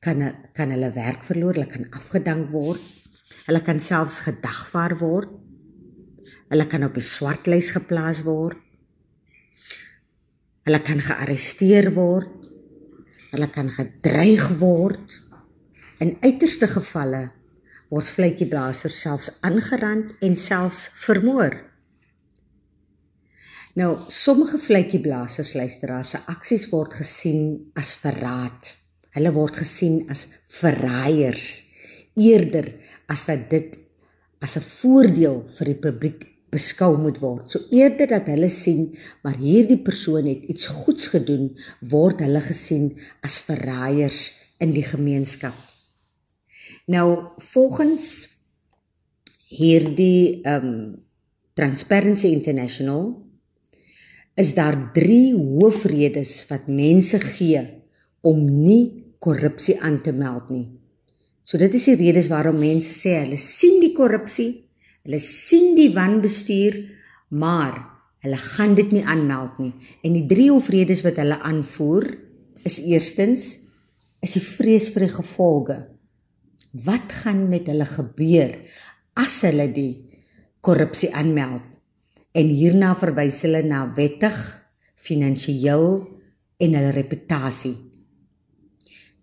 kan 0.00 0.22
kan 0.54 0.70
hulle 0.70 0.90
werk 0.94 1.24
verloor, 1.26 1.54
hulle 1.58 1.66
kan 1.70 1.90
afgedank 1.90 2.50
word. 2.54 2.80
Hulle 3.46 3.60
kan 3.62 3.80
selfs 3.80 4.22
gedagvaar 4.24 4.96
word. 5.02 5.34
Hulle 6.48 6.66
kan 6.66 6.84
op 6.86 6.94
die 6.96 7.04
swartlys 7.04 7.72
geplaas 7.76 8.22
word. 8.24 8.56
Hulle 10.64 10.80
kan 10.80 11.00
gearresteer 11.00 11.92
word. 11.96 12.37
Hulle 13.32 13.48
kan 13.52 13.68
gedreig 13.70 14.46
word. 14.60 15.18
In 16.00 16.16
uiterste 16.24 16.68
gevalle 16.70 17.28
word 17.92 18.10
vletjieblassers 18.12 19.00
selfs 19.00 19.30
aangerand 19.44 20.14
en 20.24 20.36
selfs 20.36 20.88
vermoor. 21.04 21.56
Nou, 23.78 23.92
sommige 24.10 24.58
vletjieblassers 24.58 25.54
luisteraars 25.54 26.14
se 26.14 26.20
aksies 26.32 26.66
word 26.72 26.96
gesien 26.98 27.70
as 27.78 27.94
verraad. 28.02 28.72
Hulle 29.16 29.32
word 29.36 29.60
gesien 29.60 30.02
as 30.10 30.26
verraaiers 30.58 31.46
eerder 32.18 32.72
as 33.08 33.24
dat 33.28 33.46
dit 33.50 33.78
as 34.42 34.56
'n 34.56 34.64
voordeel 34.64 35.44
vir 35.56 35.66
die 35.66 35.80
publiek 35.86 36.26
beskou 36.52 36.96
moet 37.00 37.20
word. 37.22 37.50
So 37.50 37.66
eerder 37.74 38.08
dat 38.10 38.28
hulle 38.30 38.48
sien 38.52 38.92
maar 39.24 39.36
hierdie 39.40 39.80
persoon 39.84 40.28
het 40.30 40.46
iets 40.48 40.68
goeds 40.82 41.10
gedoen, 41.14 41.50
word 41.80 42.22
hulle 42.24 42.40
gesien 42.44 42.92
as 43.26 43.40
verraaiers 43.46 44.32
in 44.62 44.72
die 44.74 44.86
gemeenskap. 44.86 45.56
Nou 46.88 47.36
volgens 47.52 48.28
hierdie 49.52 50.40
ehm 50.44 50.72
um, 50.72 50.80
Transparency 51.58 52.28
International 52.30 53.16
is 54.38 54.52
daar 54.54 54.76
3 54.94 55.34
hoofredes 55.34 56.44
wat 56.46 56.68
mense 56.70 57.18
gee 57.18 57.64
om 58.22 58.44
nie 58.46 59.14
korrupsie 59.18 59.74
aan 59.82 59.98
te 60.02 60.12
meld 60.14 60.52
nie. 60.54 60.68
So 61.42 61.58
dit 61.58 61.74
is 61.74 61.88
die 61.90 61.96
redes 61.98 62.28
waarom 62.30 62.60
mense 62.62 62.92
sê 62.94 63.16
hulle 63.24 63.38
sien 63.42 63.80
die 63.82 63.90
korrupsie, 63.96 64.67
hulle 65.08 65.20
sien 65.24 65.72
die 65.72 65.88
wanbestuur, 65.96 66.82
maar 67.32 67.78
hulle 68.20 68.36
gaan 68.36 68.74
dit 68.76 68.90
nie 68.92 69.04
aanmeld 69.08 69.56
nie. 69.62 69.72
En 70.04 70.12
die 70.12 70.26
drie 70.28 70.50
hoofredes 70.50 71.00
wat 71.06 71.16
hulle 71.22 71.38
aanvoer 71.48 72.10
is 72.68 72.76
eerstens 72.84 73.46
is 74.20 74.34
die 74.36 74.44
vrees 74.44 74.90
vir 74.92 75.06
die 75.06 75.14
gevolge. 75.14 75.78
Wat 76.84 77.14
gaan 77.22 77.46
met 77.48 77.70
hulle 77.72 77.86
gebeur 77.88 78.52
as 79.16 79.40
hulle 79.46 79.70
die 79.72 79.92
korrupsie 80.60 81.08
aanmeld? 81.16 81.64
En 82.36 82.52
hierna 82.52 82.92
verwys 82.98 83.40
hulle 83.46 83.62
na 83.64 83.86
wettig, 83.96 84.36
finansiëel 85.00 85.86
en 86.60 86.76
hulle 86.76 86.92
reputasie. 86.92 87.78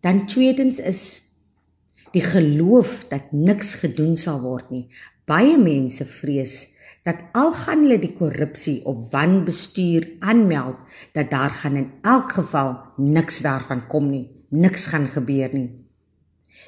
Dan 0.02 0.26
tweedens 0.26 0.82
is 0.82 1.04
die 2.16 2.24
geloof 2.26 3.04
dat 3.12 3.36
niks 3.36 3.76
gedoen 3.84 4.16
sal 4.18 4.42
word 4.42 4.72
nie. 4.74 4.88
Baie 5.26 5.58
mense 5.58 6.06
vrees 6.06 6.68
dat 7.06 7.22
al 7.38 7.52
gaan 7.54 7.84
hulle 7.86 7.98
die 8.02 8.14
korrupsie 8.18 8.80
of 8.86 9.12
wanbestuur 9.14 10.08
aanmeld, 10.26 10.78
dat 11.14 11.30
daar 11.30 11.54
gaan 11.54 11.78
in 11.78 11.92
elk 12.02 12.32
geval 12.38 12.78
niks 12.98 13.42
daarvan 13.46 13.88
kom 13.88 14.10
nie. 14.10 14.28
Niks 14.50 14.88
gaan 14.94 15.08
gebeur 15.10 15.54
nie. 15.54 15.70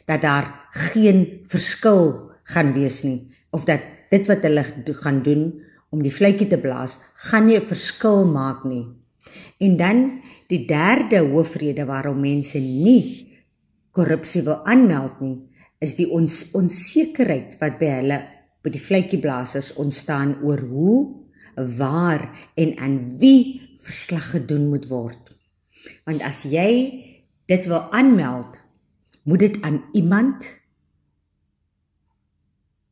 Dat 0.06 0.22
daar 0.22 0.70
geen 0.72 1.42
verskil 1.50 2.32
gaan 2.44 2.74
wees 2.74 3.04
nie 3.04 3.28
of 3.50 3.66
dat 3.66 3.82
dit 4.10 4.28
wat 4.28 4.44
hulle 4.46 4.64
gaan 5.02 5.22
doen 5.24 5.44
om 5.90 6.04
die 6.04 6.14
vletjie 6.14 6.48
te 6.52 6.60
blaas, 6.60 6.98
gaan 7.30 7.46
nie 7.46 7.58
'n 7.58 7.68
verskil 7.68 8.26
maak 8.26 8.64
nie. 8.64 8.86
En 9.60 9.78
dan 9.78 10.22
die 10.48 10.66
derde 10.66 11.20
hoofrede 11.20 11.86
waarom 11.86 12.20
mense 12.20 12.60
nie 12.60 13.28
korrupsie 13.92 14.42
wil 14.42 14.66
aanmeld 14.66 15.20
nie, 15.22 15.42
is 15.80 15.96
die 15.96 16.10
ons 16.10 16.52
onsekerheid 16.54 17.58
wat 17.60 17.80
by 17.80 17.86
hulle 17.86 18.37
by 18.68 18.74
die 18.76 18.84
vletjieblassers 18.84 19.72
ontstaan 19.80 20.36
oor 20.44 20.60
hoe, 20.68 21.00
waar 21.80 22.28
en 22.60 22.76
aan 22.78 22.98
wie 23.22 23.64
verslag 23.82 24.30
gedoen 24.36 24.68
moet 24.70 24.86
word. 24.92 25.34
Want 26.06 26.22
as 26.28 26.44
jy 26.52 26.70
dit 27.48 27.68
wil 27.72 27.88
aanmeld, 27.96 28.60
moet 29.24 29.40
dit 29.48 29.60
aan 29.64 29.82
iemand 29.96 30.46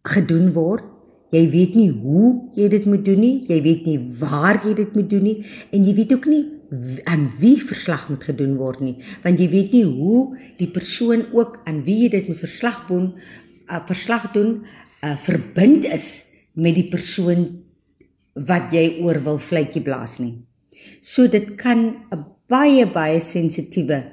gedoen 0.08 0.54
word 0.56 0.96
Jy 1.36 1.46
weet 1.52 1.74
nie 1.76 1.90
hoe 1.90 2.28
jy 2.56 2.68
dit 2.72 2.86
moet 2.88 3.02
doen 3.06 3.20
nie, 3.20 3.36
jy 3.50 3.58
weet 3.66 3.88
nie 3.90 3.98
waar 4.22 4.60
jy 4.64 4.76
dit 4.78 4.94
moet 4.96 5.08
doen 5.10 5.26
nie 5.26 5.40
en 5.74 5.88
jy 5.88 5.96
weet 5.98 6.14
ook 6.16 6.28
nie 6.32 6.44
aan 7.10 7.26
wie 7.42 7.58
verslag 7.62 8.08
moet 8.10 8.24
gedoen 8.26 8.56
word 8.60 8.82
nie, 8.84 8.96
want 9.24 9.42
jy 9.42 9.48
weet 9.52 9.74
nie 9.76 9.84
hoe 9.86 10.38
die 10.60 10.70
persoon 10.72 11.26
ook 11.36 11.60
aan 11.70 11.84
wie 11.88 11.98
jy 12.04 12.10
dit 12.14 12.30
moet 12.30 12.42
verslag 12.42 12.80
doen, 12.90 13.12
uh, 13.68 13.82
verslag 13.90 14.30
doen, 14.36 14.58
uh, 15.06 15.16
verbind 15.18 15.86
is 15.86 16.26
met 16.54 16.76
die 16.78 16.88
persoon 16.90 17.46
wat 18.48 18.74
jy 18.76 19.00
oor 19.04 19.22
wil 19.24 19.38
vletjie 19.40 19.84
blaas 19.86 20.18
nie. 20.20 20.34
So 21.02 21.28
dit 21.28 21.56
kan 21.56 22.08
'n 22.12 22.26
baie 22.50 22.86
baie 22.86 23.20
sensitiewe 23.20 24.04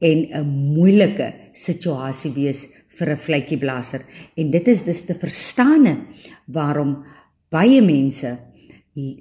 en 0.00 0.18
'n 0.32 0.46
moeilike 0.74 1.32
situasie 1.52 2.32
wees 2.32 2.68
vir 2.88 3.10
'n 3.10 3.16
vletjieblaser 3.26 4.02
en 4.36 4.50
dit 4.50 4.68
is 4.68 4.82
dus 4.82 5.02
te 5.06 5.14
verstaane 5.14 6.06
waarom 6.46 7.04
baie 7.50 7.80
mense 7.82 8.38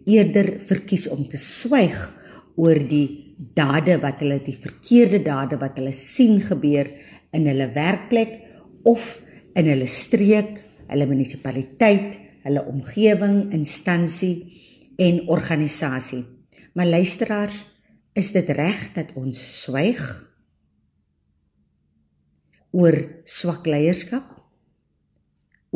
eerder 0.05 0.59
verkies 0.59 1.07
om 1.07 1.27
te 1.27 1.37
swyg 1.37 2.13
oor 2.55 2.79
die 2.89 3.35
dade 3.37 3.99
wat 4.01 4.21
hulle 4.21 4.39
die 4.43 4.57
verkeerde 4.57 5.19
dade 5.23 5.59
wat 5.61 5.77
hulle 5.77 5.93
sien 5.93 6.41
gebeur 6.41 6.89
in 7.31 7.45
hulle 7.45 7.69
werkplek 7.73 8.41
of 8.83 9.21
in 9.57 9.65
hulle 9.65 9.87
streek, 9.89 10.66
hulle 10.87 11.07
munisipaliteit, 11.09 12.19
hulle 12.47 12.63
omgewing, 12.69 13.51
instansie 13.53 14.45
en 14.97 15.25
organisasie. 15.27 16.23
Maar 16.73 16.89
luisteraars, 16.97 17.65
is 18.17 18.31
dit 18.33 18.49
reg 18.49 18.87
dat 18.95 19.13
ons 19.19 19.37
swyg 19.63 20.01
oor 22.71 22.97
swak 23.25 23.67
leierskap? 23.69 24.37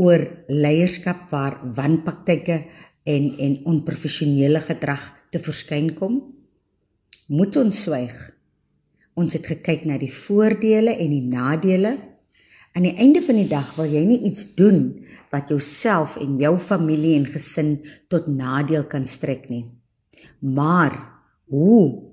oor 0.01 0.23
leierskap 0.47 1.29
waar 1.31 1.59
wanpraktyke 1.75 2.63
en 3.03 3.31
en 3.37 3.57
onprofessionele 3.65 4.61
gedrag 4.63 5.03
te 5.31 5.39
verskyn 5.39 5.93
kom? 5.97 6.21
Moet 7.27 7.57
ons 7.59 7.83
swyg? 7.85 8.15
Ons 9.15 9.35
het 9.35 9.47
gekyk 9.47 9.85
na 9.87 9.97
die 9.99 10.11
voordele 10.11 10.95
en 10.95 11.11
die 11.11 11.25
nadele. 11.25 11.97
Aan 12.71 12.85
die 12.87 12.95
einde 12.95 13.19
van 13.19 13.35
die 13.35 13.49
dag 13.51 13.73
wil 13.75 13.89
jy 13.91 14.03
nie 14.07 14.21
iets 14.29 14.53
doen 14.55 15.01
wat 15.31 15.49
jouself 15.51 16.15
en 16.19 16.37
jou 16.39 16.53
familie 16.59 17.17
en 17.19 17.27
gesin 17.27 17.73
tot 18.11 18.29
nadeel 18.31 18.85
kan 18.87 19.03
strek 19.07 19.49
nie. 19.51 19.65
Maar 20.39 20.95
hoe 21.51 22.11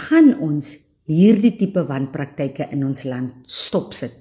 gaan 0.00 0.32
ons 0.40 0.72
hierdie 1.06 1.52
tipe 1.60 1.84
wanpraktyke 1.88 2.70
in 2.72 2.86
ons 2.88 3.04
land 3.04 3.44
stopsit? 3.52 4.16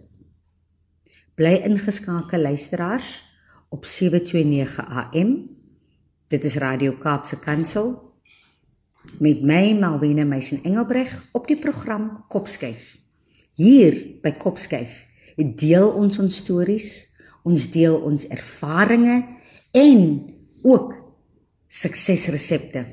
Bly 1.39 1.61
ingeskakel 1.67 2.43
luisteraars 2.43 3.23
op 3.71 3.87
729 3.87 4.83
AM. 4.83 5.33
Dit 6.31 6.43
is 6.43 6.59
Radio 6.59 6.99
Kaapse 6.99 7.39
Kansel 7.39 7.93
met 9.23 9.43
my 9.43 9.71
Malwena 9.79 10.23
Meisen 10.27 10.63
Engelbreg 10.63 11.11
op 11.31 11.47
die 11.47 11.59
program 11.59 12.25
Kopskyf. 12.27 12.95
Hier 13.55 13.95
by 14.23 14.35
Kopskyf 14.39 15.05
deel 15.35 15.89
ons 15.91 16.19
ons 16.19 16.37
stories, 16.37 16.87
ons 17.43 17.67
deel 17.71 17.95
ons 17.95 18.27
ervarings 18.31 19.25
en 19.75 20.05
ook 20.63 20.93
suksesresepte. 21.67 22.85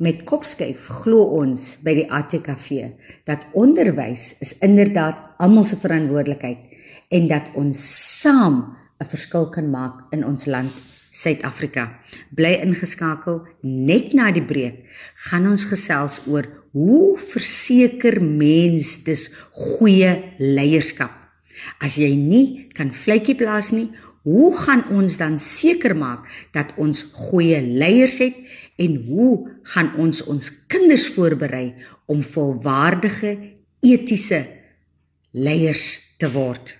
Met 0.00 0.22
Kopskyf 0.24 0.86
glo 1.02 1.26
ons 1.36 1.74
by 1.84 1.92
die 1.98 2.06
ATKV 2.08 2.94
dat 3.28 3.44
onderwys 3.52 4.32
is 4.40 4.54
inderdaad 4.64 5.20
almal 5.42 5.66
se 5.68 5.76
verantwoordelikheid 5.82 6.70
en 7.12 7.28
dat 7.28 7.50
ons 7.58 7.82
saam 8.20 8.76
'n 9.00 9.08
verskil 9.08 9.48
kan 9.50 9.70
maak 9.70 10.12
in 10.12 10.24
ons 10.24 10.46
land 10.46 10.82
Suid-Afrika. 11.10 12.00
Bly 12.30 12.60
ingeskakel 12.62 13.42
net 13.66 14.14
na 14.14 14.30
die 14.30 14.44
breek 14.44 14.86
gaan 15.28 15.48
ons 15.50 15.64
gesels 15.64 16.22
oor 16.26 16.46
hoe 16.72 17.18
verseker 17.18 18.20
mens 18.22 19.02
dis 19.04 19.28
goeie 19.50 20.12
leierskap. 20.38 21.19
As 21.80 21.96
jy 22.00 22.14
nie 22.16 22.68
kan 22.76 22.92
vletjie 22.94 23.36
plaas 23.38 23.70
nie, 23.74 23.88
hoe 24.28 24.50
gaan 24.56 24.84
ons 24.92 25.16
dan 25.16 25.38
seker 25.40 25.94
maak 25.96 26.26
dat 26.52 26.74
ons 26.76 27.02
goeie 27.16 27.60
leiers 27.64 28.18
het 28.20 28.36
en 28.80 28.98
hoe 29.08 29.32
gaan 29.72 29.94
ons 29.96 30.20
ons 30.28 30.50
kinders 30.68 31.08
voorberei 31.14 31.72
om 32.10 32.20
volwaardige 32.22 33.36
etiese 33.80 34.44
leiers 35.32 36.00
te 36.20 36.28
word? 36.32 36.76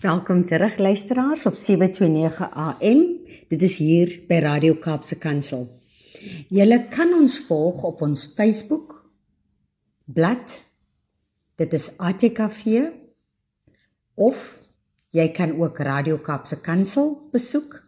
Welkom 0.00 0.46
terug 0.48 0.78
luisteraars 0.78 1.44
op 1.46 1.54
729 1.54 2.50
AM. 2.50 3.04
Dit 3.48 3.62
is 3.62 3.76
hier 3.78 4.14
by 4.28 4.40
Radio 4.40 4.78
Kaapse 4.80 5.18
Kansel. 5.20 5.68
Julle 6.48 6.86
kan 6.88 7.12
ons 7.14 7.36
volg 7.46 7.82
op 7.84 8.00
ons 8.02 8.24
Facebook 8.36 8.96
bladsy. 10.04 10.64
Dit 11.60 11.74
is 11.76 11.90
ATKV 12.00 12.88
of 14.20 14.60
jy 15.16 15.30
kan 15.32 15.54
ook 15.56 15.80
Radio 15.80 16.20
Kaapse 16.20 16.60
Kansel 16.60 17.16
besoek. 17.32 17.80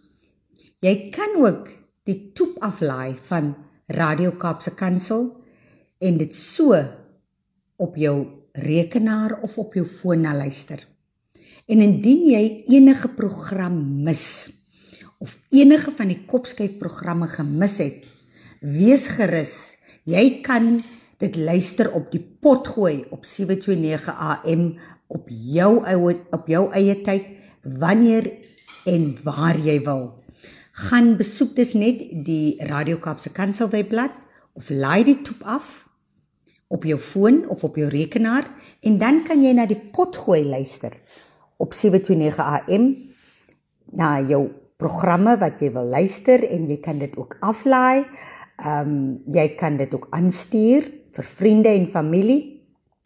Jy 0.82 1.12
kan 1.14 1.36
ook 1.38 1.68
die 2.08 2.32
toep 2.34 2.56
aflaai 2.64 3.14
van 3.28 3.52
Radio 3.92 4.32
Kaapse 4.40 4.72
Kansel 4.74 5.28
en 6.02 6.16
dit 6.18 6.34
so 6.34 6.78
op 7.76 7.98
jou 8.00 8.16
rekenaar 8.52 9.36
of 9.44 9.58
op 9.60 9.76
jou 9.76 9.84
foon 9.86 10.24
na 10.24 10.32
luister. 10.34 10.80
En 11.68 11.84
indien 11.84 12.24
jy 12.32 12.42
enige 12.78 13.12
program 13.14 13.76
mis 14.02 14.50
of 15.22 15.36
enige 15.54 15.92
van 15.94 16.10
die 16.10 16.24
kopskyf 16.26 16.74
programme 16.80 17.28
gemis 17.30 17.76
het, 17.78 18.00
wees 18.58 19.06
gerus, 19.14 19.54
jy 20.02 20.40
kan 20.42 20.80
dit 21.22 21.36
luister 21.38 21.92
op 21.94 22.08
die 22.10 22.22
pot 22.22 22.66
gooi 22.74 23.04
op 23.14 23.22
729 23.28 24.08
AM 24.10 24.64
op 25.12 25.28
jou 25.28 25.84
eie 25.84 26.16
op 26.32 26.48
jou 26.48 26.64
eie 26.72 26.96
tyd 27.04 27.28
wanneer 27.62 28.30
en 28.88 29.12
waar 29.24 29.58
jy 29.60 29.78
wil. 29.84 30.08
Gaan 30.88 31.16
besoek 31.20 31.54
dus 31.56 31.74
net 31.76 32.00
die 32.24 32.56
Radio 32.66 32.96
Kaapse 32.96 33.30
Kansel 33.32 33.68
webblad 33.70 34.14
of 34.56 34.70
laai 34.70 35.04
dit 35.04 35.24
toe 35.24 35.36
af 35.44 35.84
op 36.72 36.86
jou 36.88 36.98
foon 36.98 37.44
of 37.52 37.64
op 37.64 37.76
jou 37.76 37.88
rekenaar 37.92 38.48
en 38.80 38.96
dan 38.98 39.20
kan 39.26 39.44
jy 39.44 39.52
na 39.52 39.66
die 39.68 39.78
pot 39.92 40.16
gooi 40.16 40.42
luister 40.48 40.96
op 41.60 41.76
729 41.76 42.40
AM 42.40 42.88
na 43.92 44.16
jou 44.24 44.46
programme 44.80 45.36
wat 45.38 45.60
jy 45.60 45.70
wil 45.76 45.92
luister 45.92 46.42
en 46.48 46.64
jy 46.70 46.80
kan 46.82 46.98
dit 46.98 47.12
ook 47.16 47.36
aflaai. 47.40 48.04
Ehm 48.62 48.88
um, 48.88 48.96
jy 49.32 49.46
kan 49.58 49.76
dit 49.76 49.92
ook 49.94 50.08
aanstuur 50.10 50.88
vir 51.12 51.26
vriende 51.36 51.68
en 51.68 51.86
familie 51.86 52.61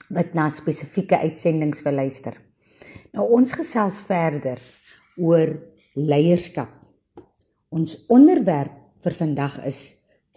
wat 0.08 0.34
na 0.34 0.48
spesifieke 0.52 1.18
uitsendings 1.18 1.82
wil 1.82 1.98
luister. 2.02 2.36
Nou 3.12 3.26
ons 3.38 3.54
gesels 3.56 4.02
verder 4.06 4.60
oor 5.16 5.54
leierskap. 5.96 6.72
Ons 7.72 7.96
onderwerp 8.12 8.74
vir 9.04 9.16
vandag 9.16 9.58
is 9.66 9.80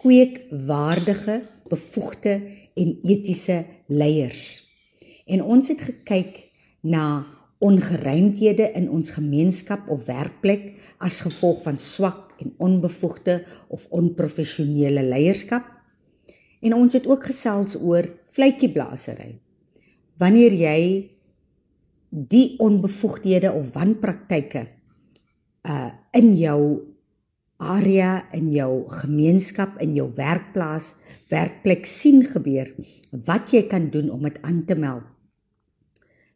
kweek 0.00 0.40
waardige, 0.66 1.42
bevoegde 1.70 2.38
en 2.74 2.94
etiese 3.04 3.64
leiers. 3.86 4.64
En 5.30 5.42
ons 5.44 5.68
het 5.68 5.82
gekyk 5.90 6.38
na 6.80 7.26
ongeruimthede 7.60 8.70
in 8.72 8.88
ons 8.90 9.12
gemeenskap 9.12 9.88
of 9.92 10.06
werkplek 10.08 10.72
as 10.98 11.20
gevolg 11.20 11.60
van 11.66 11.76
swak 11.78 12.32
en 12.40 12.54
onbevoegde 12.56 13.42
of 13.68 13.84
onprofessionele 13.92 15.04
leierskap. 15.04 15.66
En 16.60 16.74
ons 16.74 16.96
het 16.96 17.06
ook 17.06 17.28
gesels 17.28 17.76
oor 17.76 18.08
vletjieblasery. 18.32 19.36
Wanneer 20.20 20.54
jy 20.54 20.80
die 22.10 22.58
onbevoegdhede 22.60 23.52
of 23.52 23.72
wanpraktyke 23.76 24.66
uh 25.68 25.90
in 26.16 26.32
jou 26.34 26.60
area 27.62 28.24
in 28.34 28.48
jou 28.50 28.88
gemeenskap 28.90 29.76
in 29.84 29.92
jou 29.94 30.08
werkplaas 30.16 30.94
werkplek 31.30 31.86
sien 31.86 32.24
gebeur 32.26 32.72
wat 33.28 33.52
jy 33.54 33.62
kan 33.70 33.86
doen 33.94 34.10
om 34.10 34.26
dit 34.26 34.40
aan 34.42 34.64
te 34.66 34.74
meld 34.74 35.06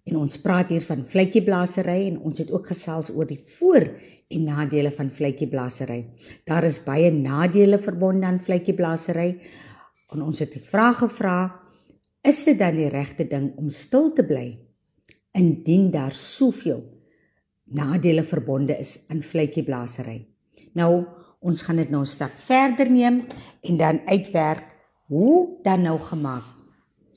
En 0.04 0.18
ons 0.20 0.36
praat 0.40 0.68
hier 0.72 0.84
van 0.84 1.04
vletjieblasery 1.08 2.02
en 2.10 2.18
ons 2.28 2.40
het 2.42 2.50
ook 2.52 2.68
gesels 2.68 3.08
oor 3.14 3.28
die 3.28 3.40
voor 3.56 3.86
en 4.34 4.44
nadele 4.44 4.90
van 4.92 5.08
vletjieblasery. 5.10 6.00
Daar 6.48 6.66
is 6.68 6.82
baie 6.84 7.08
nadele 7.12 7.78
verbonde 7.80 8.28
aan 8.28 8.40
vletjieblasery. 8.40 9.30
En 10.12 10.22
ons 10.22 10.42
het 10.44 10.52
die 10.52 10.64
vraag 10.64 11.00
gevra: 11.06 11.38
Is 12.24 12.38
dit 12.48 12.56
dan 12.56 12.78
die 12.78 12.88
regte 12.88 13.26
ding 13.28 13.50
om 13.60 13.66
stil 13.68 14.06
te 14.16 14.24
bly 14.24 14.46
indien 15.36 15.90
daar 15.92 16.14
soveel 16.16 16.78
nadele 17.76 18.22
verbonde 18.24 18.78
is 18.80 18.94
aan 19.12 19.20
vletjieblasery? 19.20 20.22
Nou, 20.72 21.04
ons 21.44 21.62
gaan 21.66 21.76
dit 21.76 21.90
nou 21.92 22.00
'n 22.00 22.08
stap 22.08 22.32
verder 22.46 22.88
neem 22.90 23.26
en 23.60 23.76
dan 23.76 24.00
uitwerk 24.08 24.64
hoe 25.12 25.60
dan 25.62 25.82
nou 25.82 25.98
gemaak. 25.98 26.48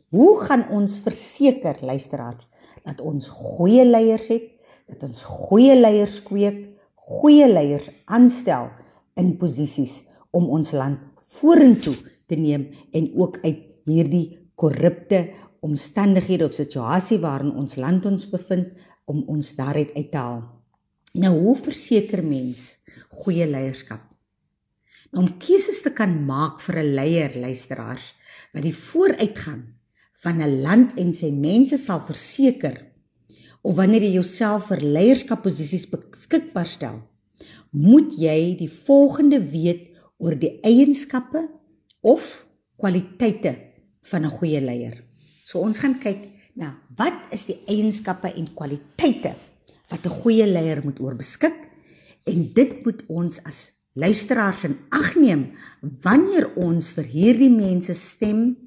Hoe 0.09 0.39
gaan 0.39 0.67
ons 0.69 0.99
verseker 0.99 1.77
luisteraars 1.81 2.47
dat 2.83 2.99
ons 3.01 3.29
goeie 3.29 3.85
leiers 3.85 4.27
het, 4.27 4.43
dat 4.87 5.03
ons 5.03 5.23
goeie 5.23 5.79
leiers 5.79 6.23
kweek, 6.23 6.67
goeie 6.95 7.47
leiers 7.47 7.89
aanstel 8.05 8.69
in 9.15 9.37
posisies 9.37 10.03
om 10.31 10.49
ons 10.49 10.71
land 10.71 10.99
vorentoe 11.15 11.95
te 12.25 12.35
neem 12.35 12.69
en 12.91 13.11
ook 13.15 13.39
uit 13.43 13.59
hierdie 13.85 14.46
korrupte 14.57 15.21
omstandighede 15.61 16.45
of 16.45 16.55
situasie 16.57 17.19
waarin 17.21 17.53
ons 17.53 17.77
land 17.77 18.05
ons 18.09 18.27
bevind 18.31 18.73
om 19.05 19.23
ons 19.29 19.53
daaruit 19.55 19.93
uit 19.95 20.11
te 20.11 20.17
haal. 20.17 20.43
Nou 21.17 21.33
hoe 21.37 21.55
verseker 21.61 22.23
mens 22.25 22.77
goeie 23.21 23.45
leierskap? 23.47 24.03
Nou, 25.11 25.23
om 25.23 25.37
keuses 25.39 25.79
te 25.85 25.93
kan 25.95 26.13
maak 26.27 26.59
vir 26.61 26.79
'n 26.83 26.93
leier 26.99 27.37
luisteraars 27.39 28.13
wat 28.53 28.63
die 28.63 28.75
vooruitgang 28.75 29.63
van 30.23 30.41
'n 30.41 30.61
land 30.61 30.97
en 30.97 31.13
sy 31.13 31.31
mense 31.31 31.77
sal 31.77 32.01
verseker 32.01 32.85
of 33.61 33.75
wanneer 33.75 34.01
jy 34.01 34.13
jouself 34.13 34.67
vir 34.67 34.81
leierskapposisies 34.81 35.89
beskikbaar 35.89 36.65
stel, 36.65 37.01
moet 37.71 38.13
jy 38.17 38.55
die 38.57 38.69
volgende 38.69 39.39
weet 39.39 39.89
oor 40.17 40.35
die 40.35 40.59
eienskappe 40.63 41.49
of 42.01 42.45
kwaliteite 42.77 43.66
van 44.11 44.25
'n 44.25 44.37
goeie 44.39 44.61
leier. 44.61 45.03
So 45.43 45.59
ons 45.59 45.79
gaan 45.79 45.99
kyk 45.99 46.27
na 46.55 46.75
wat 46.95 47.13
is 47.31 47.45
die 47.45 47.59
eienskappe 47.67 48.33
en 48.33 48.53
kwaliteite 48.53 49.35
wat 49.89 50.05
'n 50.05 50.19
goeie 50.21 50.47
leier 50.47 50.81
moet 50.83 50.99
oorbeskik 50.99 51.55
en 52.25 52.53
dit 52.53 52.85
moet 52.85 53.03
ons 53.07 53.43
as 53.43 53.71
luisteraars 53.93 54.63
in 54.63 54.77
ag 54.89 55.15
neem 55.15 55.51
wanneer 55.81 56.55
ons 56.55 56.93
vir 56.93 57.03
hierdie 57.03 57.51
mense 57.51 57.93
stem 57.93 58.57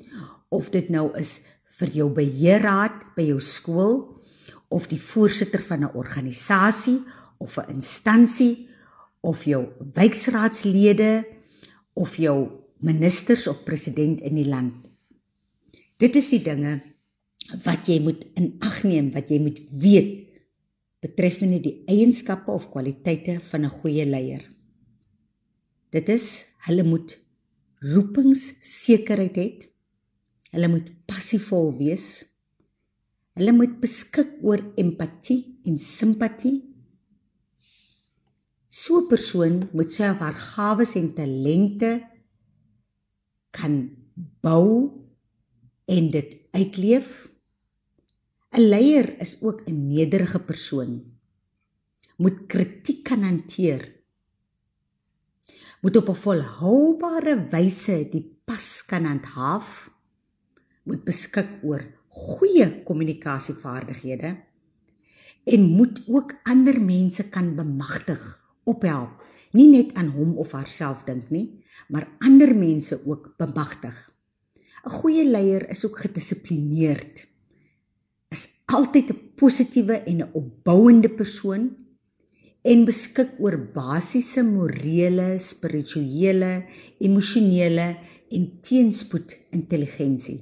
of 0.49 0.71
dit 0.71 0.89
nou 0.91 1.11
is 1.19 1.43
vir 1.79 1.89
jou 1.89 2.09
beheerraad 2.11 3.15
by 3.17 3.29
jou 3.31 3.41
skool 3.41 4.23
of 4.69 4.89
die 4.89 5.01
voorsitter 5.01 5.63
van 5.63 5.85
'n 5.85 5.95
organisasie 5.95 7.01
of 7.39 7.59
'n 7.59 7.71
instansie 7.71 8.69
of 9.21 9.45
jou 9.45 9.69
wijkraadslede 9.95 11.27
of 11.95 12.17
jou 12.17 12.49
ministers 12.81 13.47
of 13.47 13.65
president 13.65 14.21
in 14.21 14.35
die 14.35 14.49
land. 14.49 14.90
Dit 16.01 16.17
is 16.17 16.31
die 16.33 16.43
dinge 16.43 16.81
wat 17.65 17.89
jy 17.89 17.99
moet 18.01 18.23
in 18.39 18.55
ag 18.65 18.83
neem, 18.85 19.11
wat 19.13 19.31
jy 19.31 19.41
moet 19.43 19.61
weet 19.83 20.17
betreffende 21.01 21.61
die 21.65 21.81
eienskappe 21.89 22.53
of 22.53 22.71
kwaliteite 22.73 23.41
van 23.41 23.65
'n 23.65 23.77
goeie 23.81 24.07
leier. 24.07 24.45
Dit 25.91 26.09
is 26.09 26.47
hulle 26.69 26.85
moet 26.85 27.19
roepingssekerheid 27.81 29.37
hê 29.37 29.71
Hulle 30.51 30.69
moet 30.69 30.89
passievol 31.07 31.77
wees. 31.79 32.25
Hulle 33.39 33.53
moet 33.55 33.77
beskik 33.83 34.41
oor 34.43 34.63
empatie 34.81 35.61
en 35.65 35.79
simpatie. 35.79 36.59
So 38.69 39.01
'n 39.01 39.09
persoon 39.09 39.69
moet 39.73 39.93
self 39.93 40.19
haar 40.19 40.35
gawes 40.35 40.95
en 40.95 41.15
talente 41.15 42.03
kan 43.51 43.91
bou 44.43 45.00
en 45.91 46.11
dit 46.15 46.37
uitleef. 46.51 47.31
'n 48.51 48.61
Leier 48.73 49.19
is 49.21 49.43
ook 49.43 49.67
'n 49.67 49.89
nederige 49.89 50.41
persoon. 50.41 51.19
Moet 52.17 52.47
kritiek 52.47 53.03
kan 53.05 53.23
hanteer. 53.23 53.83
Moet 55.81 55.97
op 55.97 56.09
'n 56.09 56.23
volhoubare 56.25 57.35
wyse 57.51 58.09
die 58.11 58.27
pas 58.45 58.85
kan 58.87 59.05
handhaaf 59.05 59.91
moet 60.91 61.05
beskik 61.05 61.61
oor 61.63 61.83
goeie 62.09 62.83
kommunikasievaardighede 62.83 64.37
en 65.45 65.63
moet 65.63 66.03
ook 66.09 66.35
ander 66.43 66.81
mense 66.83 67.29
kan 67.29 67.55
bemagtig, 67.57 68.21
ophelp, 68.65 69.23
nie 69.53 69.69
net 69.71 69.95
aan 69.95 70.11
hom 70.15 70.37
of 70.39 70.53
haarself 70.53 71.05
dink 71.07 71.31
nie, 71.31 71.63
maar 71.89 72.09
ander 72.19 72.53
mense 72.55 73.01
ook 73.07 73.35
bemagtig. 73.39 74.10
'n 74.85 74.91
Goeie 74.91 75.25
leier 75.25 75.69
is 75.69 75.85
ook 75.87 75.99
gedissiplineerd. 75.99 77.27
Is 78.29 78.49
altyd 78.65 79.11
'n 79.13 79.21
positiewe 79.37 79.97
en 80.11 80.23
'n 80.23 80.31
opbouende 80.33 81.11
persoon 81.11 81.77
en 82.63 82.85
beskik 82.85 83.31
oor 83.39 83.57
basiese 83.73 84.43
morele, 84.43 85.39
spirituele, 85.39 86.65
emosionele 86.99 87.97
en 88.31 88.61
teenspoed 88.61 89.37
intelligensie. 89.51 90.41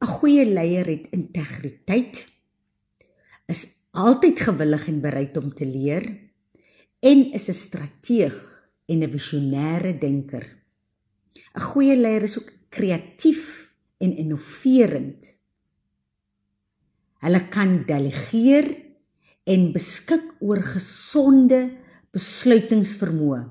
'n 0.00 0.06
goeie 0.06 0.44
leier 0.44 0.86
het 0.86 1.06
integriteit, 1.10 2.26
is 3.46 3.68
altyd 3.90 4.40
gewillig 4.40 4.88
en 4.88 5.00
bereid 5.00 5.36
om 5.36 5.54
te 5.54 5.66
leer 5.66 6.04
en 7.00 7.32
is 7.32 7.48
'n 7.48 7.60
strateeg 7.66 8.36
en 8.86 9.02
'n 9.02 9.10
visionêre 9.10 9.98
denker. 9.98 10.63
'n 11.34 11.60
Goeie 11.60 11.96
leier 11.96 12.22
is 12.22 12.38
ook 12.38 12.50
kreatief 12.68 13.74
en 13.98 14.16
innoverend. 14.16 15.26
Hulle 17.24 17.48
kan 17.48 17.84
delegeer 17.86 18.68
en 19.44 19.72
beskik 19.72 20.24
oor 20.40 20.62
gesonde 20.62 21.60
besluitingsvermoë. 22.14 23.42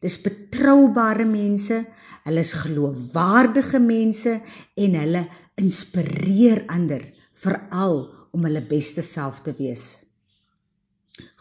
Dis 0.00 0.16
betroubare 0.24 1.26
mense, 1.28 1.82
hulle 2.24 2.40
is 2.40 2.54
geloofwaardige 2.62 3.80
mense 3.84 4.38
en 4.76 4.96
hulle 4.96 5.26
inspireer 5.60 6.64
ander 6.72 7.04
veral 7.42 8.06
om 8.32 8.46
hulle 8.48 8.62
beste 8.64 9.04
self 9.04 9.42
te 9.44 9.52
wees. 9.58 9.84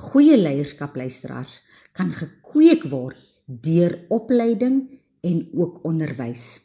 Goeie 0.10 0.36
leierskap 0.39 0.97
luisteraars 0.99 1.62
kan 1.95 2.12
gekweek 2.12 2.89
word 2.91 3.19
deur 3.47 3.95
opleiding 4.13 4.82
en 5.21 5.47
ook 5.53 5.84
onderwys. 5.88 6.60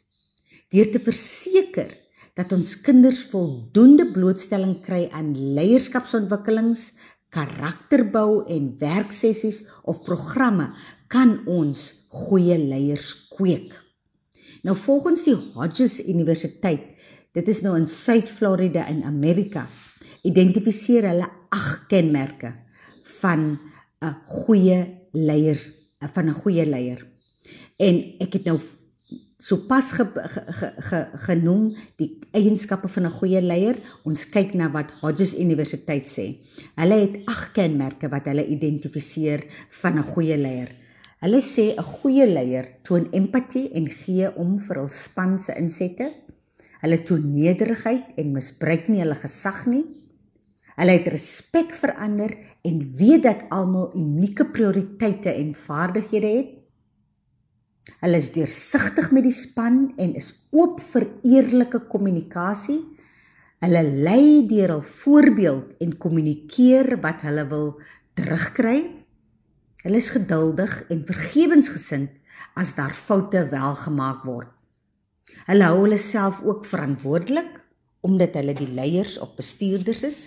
Deur 0.69 0.91
te 0.91 0.99
verseker 0.99 1.93
dat 2.35 2.51
ons 2.51 2.75
kinders 2.81 3.25
voldoende 3.31 4.09
blootstelling 4.11 4.81
kry 4.83 5.05
aan 5.11 5.35
leierskapsontwikkelings, 5.55 6.93
karakterbou 7.29 8.45
en 8.51 8.73
werksessies 8.79 9.63
of 9.83 10.03
programme, 10.03 10.71
kan 11.07 11.39
ons 11.47 12.07
goeie 12.09 12.57
leiers 12.57 13.13
kweek. 13.35 13.71
Nou 14.63 14.75
volgens 14.75 15.23
die 15.27 15.35
Hodges 15.35 15.99
Universiteit 16.07 16.95
Dit 17.35 17.49
is 17.51 17.59
nou 17.65 17.73
in 17.75 17.87
Suid-Florida 17.89 18.85
in 18.87 19.01
Amerika. 19.03 19.65
Identifiseer 20.23 21.09
hulle 21.09 21.27
ag 21.51 21.67
kenmerke 21.91 22.53
van 23.19 23.59
'n 24.01 24.15
goeie 24.23 24.79
leier 25.11 25.59
van 25.99 26.29
'n 26.29 26.39
goeie 26.41 26.65
leier. 26.65 27.03
En 27.77 28.01
ek 28.23 28.39
het 28.39 28.45
nou 28.45 28.59
sopas 29.45 29.91
ge, 29.91 30.05
ge, 30.15 30.41
ge, 30.57 30.69
ge, 30.87 30.99
genoem 31.27 31.65
die 31.99 32.09
eienskappe 32.31 32.87
van 32.87 33.05
'n 33.05 33.17
goeie 33.19 33.41
leier. 33.41 33.77
Ons 34.03 34.29
kyk 34.29 34.53
na 34.53 34.71
wat 34.71 34.91
Hodges 35.01 35.35
Universiteit 35.37 36.07
sê. 36.07 36.37
Hulle 36.75 36.95
het 36.95 37.15
ag 37.27 37.51
kenmerke 37.51 38.09
wat 38.09 38.25
hulle 38.25 38.47
identifiseer 38.47 39.43
van 39.81 39.97
'n 39.99 40.03
goeie 40.03 40.37
leier. 40.37 40.71
Hulle 41.19 41.41
sê 41.41 41.75
'n 41.75 41.83
goeie 41.83 42.27
leier 42.27 42.67
toon 42.83 43.07
empatie 43.11 43.69
en 43.73 43.89
gee 43.89 44.35
om 44.35 44.59
vir 44.59 44.75
hul 44.75 44.89
span 44.89 45.39
se 45.39 45.53
insette. 45.57 46.13
Hulle 46.81 47.03
toon 47.03 47.33
nederigheid 47.33 48.03
en 48.17 48.31
misbruik 48.31 48.87
nie 48.87 48.99
hulle 48.99 49.15
gesag 49.15 49.65
nie. 49.65 49.85
Hulle 50.75 50.91
het 50.91 51.07
respek 51.07 51.73
vir 51.73 51.93
ander 51.95 52.37
en 52.63 52.95
weet 52.97 53.23
dat 53.23 53.45
almal 53.49 53.91
unieke 53.95 54.45
prioriteite 54.45 55.29
en 55.29 55.53
vaardighede 55.53 56.27
het. 56.27 56.64
Hulle 58.01 58.17
is 58.17 58.31
deursigtig 58.33 59.11
met 59.13 59.25
die 59.25 59.33
span 59.33 59.93
en 60.01 60.15
is 60.17 60.31
oop 60.55 60.81
vir 60.91 61.07
eerlike 61.25 61.85
kommunikasie. 61.91 62.81
Hulle 63.63 63.81
lei 63.85 64.45
deur 64.49 64.75
hul 64.75 64.85
voorbeeld 64.85 65.75
en 65.81 65.97
kommunikeer 66.01 66.95
wat 67.03 67.25
hulle 67.27 67.45
wil 67.49 67.69
terugkry. 68.17 68.79
Hulle 69.85 70.01
is 70.01 70.11
geduldig 70.13 70.73
en 70.89 71.05
vergewensgesind 71.05 72.13
as 72.57 72.73
daar 72.77 72.93
foute 72.93 73.45
wel 73.51 73.75
gemaak 73.85 74.25
word. 74.25 74.49
Hulle 75.45 75.69
hou 75.69 75.83
hulle 75.83 75.99
self 76.01 76.41
ook 76.45 76.65
verantwoordelik 76.65 77.61
omdat 78.05 78.37
hulle 78.37 78.53
die 78.53 78.69
leiers 78.69 79.17
of 79.21 79.33
bestuurders 79.37 80.03
is. 80.05 80.19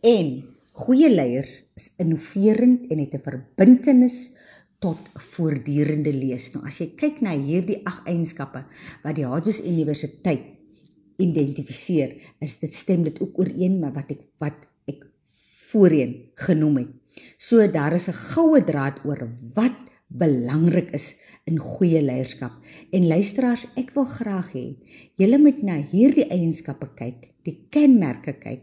En 0.00 0.46
goeie 0.76 1.10
leiers 1.12 1.62
is 1.76 1.90
innoverend 2.00 2.88
en 2.90 2.98
het 3.00 3.14
'n 3.14 3.24
verbintenis 3.24 4.36
tot 4.82 5.10
voortdurende 5.32 6.12
lees. 6.12 6.50
Nou 6.54 6.64
as 6.68 6.80
jy 6.80 6.90
kyk 6.98 7.22
na 7.24 7.32
hierdie 7.36 7.80
ag 7.88 8.02
eienskappe 8.08 8.64
wat 9.04 9.16
die 9.16 9.26
Hodges 9.26 9.62
Universiteit 9.64 10.52
identifiseer, 11.22 12.16
is 12.44 12.58
dit 12.60 12.74
stem 12.74 13.06
dit 13.06 13.20
ook 13.22 13.38
ooreen 13.40 13.78
met 13.80 13.94
wat 13.96 14.10
ek 14.12 14.24
wat 14.42 14.66
ek 14.90 15.06
voorheen 15.70 16.16
genoem 16.46 16.82
het. 16.82 16.92
So 17.38 17.66
daar 17.66 17.94
is 17.96 18.08
'n 18.08 18.20
goue 18.34 18.64
draad 18.64 19.00
oor 19.04 19.28
wat 19.54 19.78
belangrik 20.08 20.92
is 20.94 21.16
in 21.46 21.58
goeie 21.58 22.02
leierskap. 22.02 22.52
En 22.90 23.06
luisteraars, 23.06 23.66
ek 23.76 23.94
wil 23.94 24.04
graag 24.04 24.52
hê 24.52 24.76
julle 25.16 25.38
moet 25.38 25.62
na 25.62 25.78
hierdie 25.92 26.26
eienskappe 26.30 26.88
kyk, 26.94 27.34
die 27.46 27.66
kenmerke 27.70 28.32
kyk 28.32 28.62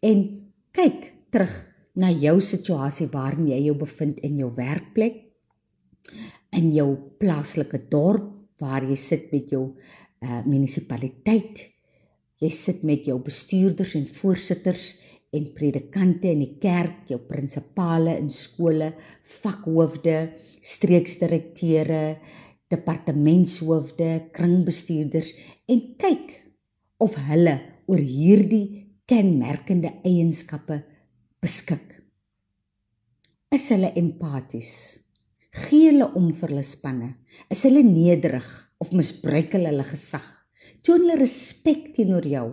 en 0.00 0.50
kyk 0.72 1.12
terug 1.30 1.52
na 1.94 2.10
jou 2.10 2.40
situasie 2.40 3.08
waarin 3.12 3.48
jy 3.48 3.66
jou 3.66 3.76
bevind 3.76 4.20
in 4.20 4.38
jou 4.38 4.50
werkplek, 4.56 5.31
in 6.52 6.70
jou 6.74 6.88
plaaslike 7.20 7.84
dorp 7.90 8.28
waar 8.62 8.84
jy 8.86 8.96
sit 9.00 9.30
met 9.32 9.50
jou 9.50 9.62
uh, 9.72 10.42
munisipaliteit. 10.46 11.64
Jy 12.42 12.50
sit 12.52 12.82
met 12.86 13.06
jou 13.06 13.18
bestuurders 13.22 13.96
en 13.98 14.06
voorsitters 14.06 14.92
en 15.32 15.48
predikante 15.56 16.28
in 16.28 16.42
die 16.44 16.58
kerk, 16.60 17.06
jou 17.08 17.18
prinsipale 17.24 18.14
in 18.20 18.28
skole, 18.30 18.92
vakhoofde, 19.40 20.16
streeksdirekteure, 20.62 22.04
departementshoofde, 22.72 24.10
kringbestuurders 24.36 25.32
en 25.72 25.82
kyk 26.00 26.36
of 27.02 27.16
hulle 27.30 27.56
oor 27.90 28.00
hierdie 28.00 28.92
kenmerkende 29.08 29.96
eienskappe 30.06 30.82
beskik. 31.42 31.88
Is 33.52 33.68
hulle 33.72 33.92
empaties? 33.98 35.01
Gee 35.52 35.90
hulle 35.90 36.08
om 36.16 36.30
vir 36.32 36.54
hulle 36.54 36.64
spanne. 36.64 37.10
Is 37.52 37.66
hulle 37.68 37.82
nederig 37.84 38.46
of 38.80 38.92
misbruik 38.96 39.52
hulle 39.52 39.68
hulle 39.68 39.84
gesag? 39.84 40.24
Toon 40.82 41.04
hulle 41.04 41.18
respek 41.20 41.90
teenoor 41.96 42.24
jou. 42.26 42.46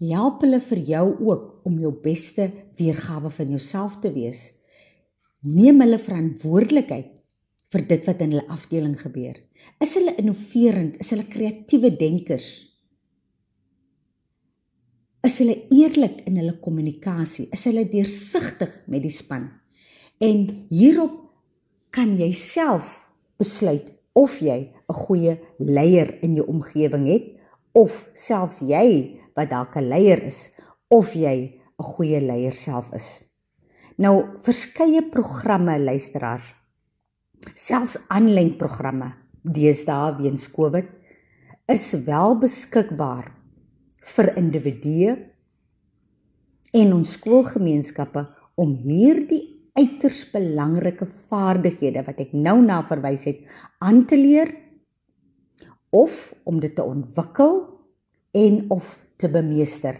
Help 0.00 0.42
hulle 0.42 0.58
vir 0.64 0.80
jou 0.88 1.04
ook 1.28 1.68
om 1.68 1.76
jou 1.78 1.92
beste 2.02 2.48
weergawe 2.78 3.30
van 3.30 3.54
jouself 3.54 4.00
te 4.02 4.10
wees. 4.14 4.48
Neem 5.46 5.78
hulle 5.84 6.00
verantwoordelikheid 6.00 7.14
vir 7.70 7.86
dit 7.92 8.08
wat 8.08 8.24
in 8.24 8.34
hulle 8.34 8.50
afdeling 8.50 8.96
gebeur. 8.98 9.38
Is 9.80 9.94
hulle 9.94 10.16
innoverend? 10.18 10.98
Is 11.04 11.12
hulle 11.14 11.28
kreatiewe 11.30 11.92
denkers? 11.94 12.48
Is 15.22 15.38
hulle 15.38 15.54
eerlik 15.70 16.24
in 16.26 16.40
hulle 16.40 16.58
kommunikasie? 16.64 17.46
Is 17.54 17.68
hulle 17.68 17.86
deursigtig 17.86 18.72
met 18.90 19.04
die 19.04 19.14
span? 19.14 19.46
En 20.18 20.46
hierop 20.72 21.29
kan 21.90 22.16
jy 22.18 22.32
self 22.32 23.06
besluit 23.38 23.90
of 24.14 24.38
jy 24.40 24.72
'n 24.88 24.94
goeie 24.94 25.38
leier 25.58 26.18
in 26.22 26.36
jou 26.36 26.46
omgewing 26.46 27.06
het 27.06 27.26
of 27.72 28.10
selfs 28.14 28.60
jy 28.60 29.18
wat 29.34 29.50
dalk 29.50 29.76
'n 29.76 29.88
leier 29.88 30.22
is 30.22 30.50
of 30.88 31.14
jy 31.14 31.60
'n 31.78 31.84
goeie 31.84 32.20
leier 32.20 32.52
self 32.52 32.92
is. 32.92 33.22
Nou 33.96 34.36
verskeie 34.42 35.02
programme 35.02 35.78
luisteraars 35.78 36.54
selfs 37.54 37.96
aanlyn 38.08 38.56
programme 38.56 39.12
deesdae 39.42 40.16
weens 40.18 40.50
Covid 40.52 40.88
is 41.68 41.92
wel 42.06 42.38
beskikbaar 42.38 43.32
vir 44.14 44.36
individue 44.36 45.16
en 46.72 46.92
ons 46.92 47.12
skoolgemeenskappe 47.12 48.26
om 48.60 48.74
hierdie 48.74 49.49
uiters 49.80 50.24
belangrike 50.32 51.08
vaardighede 51.30 52.04
wat 52.06 52.20
ek 52.22 52.34
nou 52.36 52.58
na 52.64 52.82
verwys 52.86 53.24
het 53.28 53.40
aan 53.80 54.04
te 54.08 54.18
leer 54.20 54.52
of 55.90 56.30
om 56.44 56.60
dit 56.62 56.74
te 56.76 56.84
ontwikkel 56.84 57.62
en 58.36 58.64
of 58.70 59.00
te 59.18 59.28
bemeester. 59.28 59.96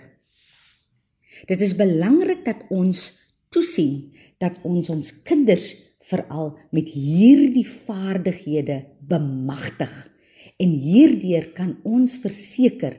Dit 1.48 1.60
is 1.64 1.74
belangrik 1.76 2.44
dat 2.46 2.66
ons 2.70 3.08
toesien 3.50 4.10
dat 4.40 4.60
ons 4.64 4.88
ons 4.92 5.08
kinders 5.26 5.72
veral 6.10 6.54
met 6.72 6.88
hierdie 6.88 7.66
vaardighede 7.66 8.82
bemagtig 9.10 9.92
en 10.60 10.76
hierdeur 10.84 11.50
kan 11.56 11.74
ons 11.88 12.18
verseker 12.22 12.96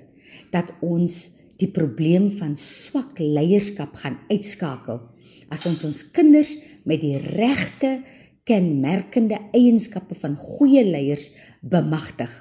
dat 0.53 0.73
ons 0.85 1.23
die 1.61 1.69
probleem 1.69 2.29
van 2.33 2.55
swak 2.57 3.19
leierskap 3.21 3.95
gaan 4.03 4.19
uitskakel 4.29 5.01
as 5.51 5.65
ons 5.69 5.83
ons 5.87 6.03
kinders 6.15 6.53
met 6.87 7.01
die 7.03 7.17
regte 7.17 8.01
kenmerkende 8.47 9.37
eienskappe 9.53 10.15
van 10.17 10.37
goeie 10.37 10.83
leiers 10.85 11.29
bemagtig. 11.61 12.31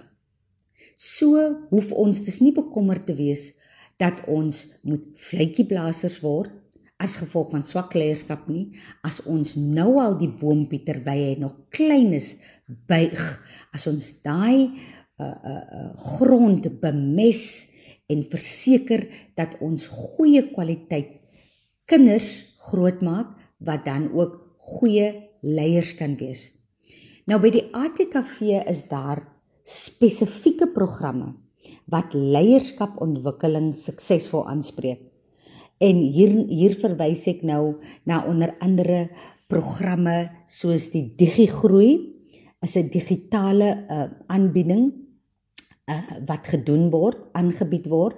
So 0.96 1.40
hoef 1.70 1.92
ons 1.92 2.22
dus 2.24 2.40
nie 2.44 2.52
bekommerd 2.56 3.06
te 3.08 3.16
wees 3.16 3.52
dat 4.00 4.24
ons 4.28 4.64
moet 4.82 5.04
vletjieblassers 5.20 6.20
word 6.24 6.56
as 7.00 7.16
gevolg 7.20 7.54
van 7.54 7.64
swak 7.64 7.94
leierskap 7.96 8.46
nie 8.52 8.66
as 9.06 9.22
ons 9.28 9.54
nou 9.56 9.94
al 10.02 10.18
die 10.20 10.28
boompie 10.28 10.82
terwyl 10.84 11.24
hy 11.30 11.36
nog 11.40 11.56
klein 11.72 12.12
is 12.16 12.34
buig 12.88 13.20
as 13.76 13.86
ons 13.90 14.10
daai 14.24 14.68
uh, 14.68 15.24
uh, 15.24 15.32
uh, 15.54 15.88
grond 16.16 16.68
bemes 16.82 17.42
en 18.10 18.24
verseker 18.32 19.06
dat 19.38 19.56
ons 19.64 19.88
goeie 19.88 20.42
kwaliteit 20.52 21.16
kinders 21.90 22.34
grootmaak 22.68 23.36
wat 23.60 23.84
dan 23.84 24.10
ook 24.12 24.38
goeie 24.56 25.12
leiers 25.40 25.94
kan 25.96 26.16
wees. 26.20 26.50
Nou 27.28 27.40
by 27.40 27.52
die 27.54 27.66
ATKV 27.76 28.64
is 28.68 28.86
daar 28.90 29.22
spesifieke 29.64 30.68
programme 30.74 31.34
wat 31.90 32.14
leierskapontwikkeling 32.14 33.72
suksesvol 33.76 34.46
aanspreek. 34.48 35.02
En 35.80 35.96
hier 36.12 36.32
hier 36.50 36.76
verwys 36.80 37.24
ek 37.30 37.42
nou 37.46 37.80
na 38.04 38.20
onder 38.28 38.52
andere 38.60 39.08
programme 39.50 40.30
soos 40.46 40.90
die 40.92 41.06
DigiGroei 41.16 41.92
is 42.60 42.76
'n 42.76 42.90
digitale 42.92 43.86
uh, 43.88 44.08
aanbieding 44.28 44.92
uh, 45.88 46.02
wat 46.26 46.46
gedoen 46.46 46.90
word, 46.90 47.18
aangebied 47.32 47.88
word 47.88 48.16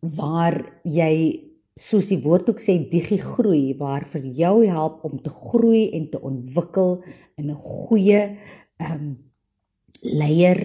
waar 0.00 0.60
jy 0.84 1.47
soos 1.78 2.10
die 2.10 2.20
woord 2.24 2.50
ook 2.50 2.60
sê 2.60 2.74
digi 2.90 3.20
groei 3.22 3.76
waar 3.78 4.06
vir 4.10 4.26
jou 4.34 4.56
help 4.66 5.04
om 5.06 5.18
te 5.22 5.30
groei 5.30 5.88
en 5.94 6.08
te 6.10 6.20
ontwikkel 6.20 7.02
in 7.38 7.50
'n 7.50 7.60
goeie 7.62 8.38
ehm 8.78 8.94
um, 8.94 9.16
leier 10.02 10.60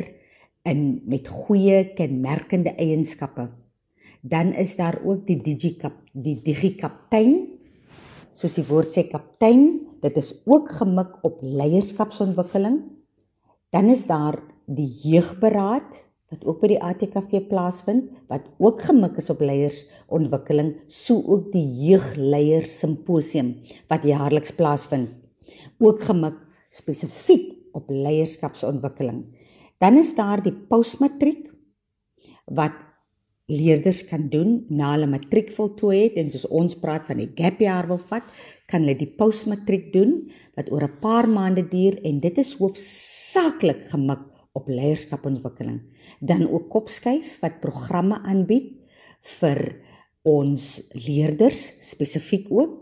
en 0.64 1.01
met 1.05 1.28
goeie 1.28 1.93
kenmerkende 1.95 2.76
eienskappe. 2.76 3.49
Dan 4.22 4.53
is 4.53 4.76
daar 4.76 5.01
ook 5.05 5.28
die 5.28 5.41
digikap 5.41 5.93
die 6.14 6.39
digikaptein 6.43 7.53
soos 8.34 8.57
die 8.57 8.66
woord 8.68 8.93
sê 8.95 9.05
kaptein, 9.09 9.68
dit 10.01 10.18
is 10.20 10.34
ook 10.49 10.72
gemik 10.80 11.20
op 11.26 11.41
leierskapsontwikkeling. 11.41 12.82
Dan 13.74 13.89
is 13.93 14.05
daar 14.09 14.39
die 14.66 14.89
jeugberaad 15.05 16.01
wat 16.34 16.45
ook 16.49 16.61
by 16.63 16.71
die 16.73 16.81
ATKV 16.81 17.43
plaasvind 17.49 18.09
wat 18.31 18.47
ook 18.57 18.81
gemik 18.88 19.19
is 19.21 19.29
op 19.29 19.43
leiersontwikkeling, 19.43 20.73
so 20.89 21.21
ook 21.21 21.51
die 21.53 21.65
jeugleier 21.86 22.65
simposium 22.69 23.55
wat 23.91 24.07
jaarliks 24.07 24.55
plaasvind, 24.57 25.11
ook 25.84 26.01
gemik 26.09 26.39
spesifiek 26.73 27.51
op 27.77 27.89
leierskapsontwikkeling. 27.89 29.25
Dan 29.81 29.99
is 30.01 30.15
daar 30.17 30.41
die 30.41 30.53
postmatriek 30.53 31.51
wat 32.49 32.75
leerders 33.51 34.05
kan 34.07 34.29
doen 34.31 34.63
na 34.71 34.93
hulle 34.93 35.09
matriek 35.11 35.51
voltooi 35.53 35.97
het 36.05 36.19
en 36.21 36.29
soos 36.31 36.47
ons 36.47 36.77
praat 36.79 37.09
van 37.09 37.19
die 37.19 37.29
gap 37.38 37.59
jaar 37.61 37.89
wil 37.89 37.99
vat, 38.09 38.25
kan 38.71 38.86
hulle 38.86 38.95
die 38.97 39.09
postmatriek 39.19 39.91
doen 39.93 40.31
wat 40.55 40.71
oor 40.71 40.88
'n 40.88 40.99
paar 41.01 41.27
maande 41.29 41.67
duur 41.67 41.99
en 42.03 42.19
dit 42.19 42.38
is 42.38 42.55
hoofsaaklik 42.57 43.84
gemik 43.91 44.32
op 44.54 44.70
leierskapontwikkeling. 44.70 45.82
Dan 46.20 46.47
ook 46.49 46.70
kopskuif 46.70 47.39
wat 47.41 47.60
programme 47.62 48.22
aanbied 48.22 48.72
vir 49.39 49.62
ons 50.24 50.66
leerders 50.95 51.74
spesifiek 51.84 52.47
ook 52.51 52.80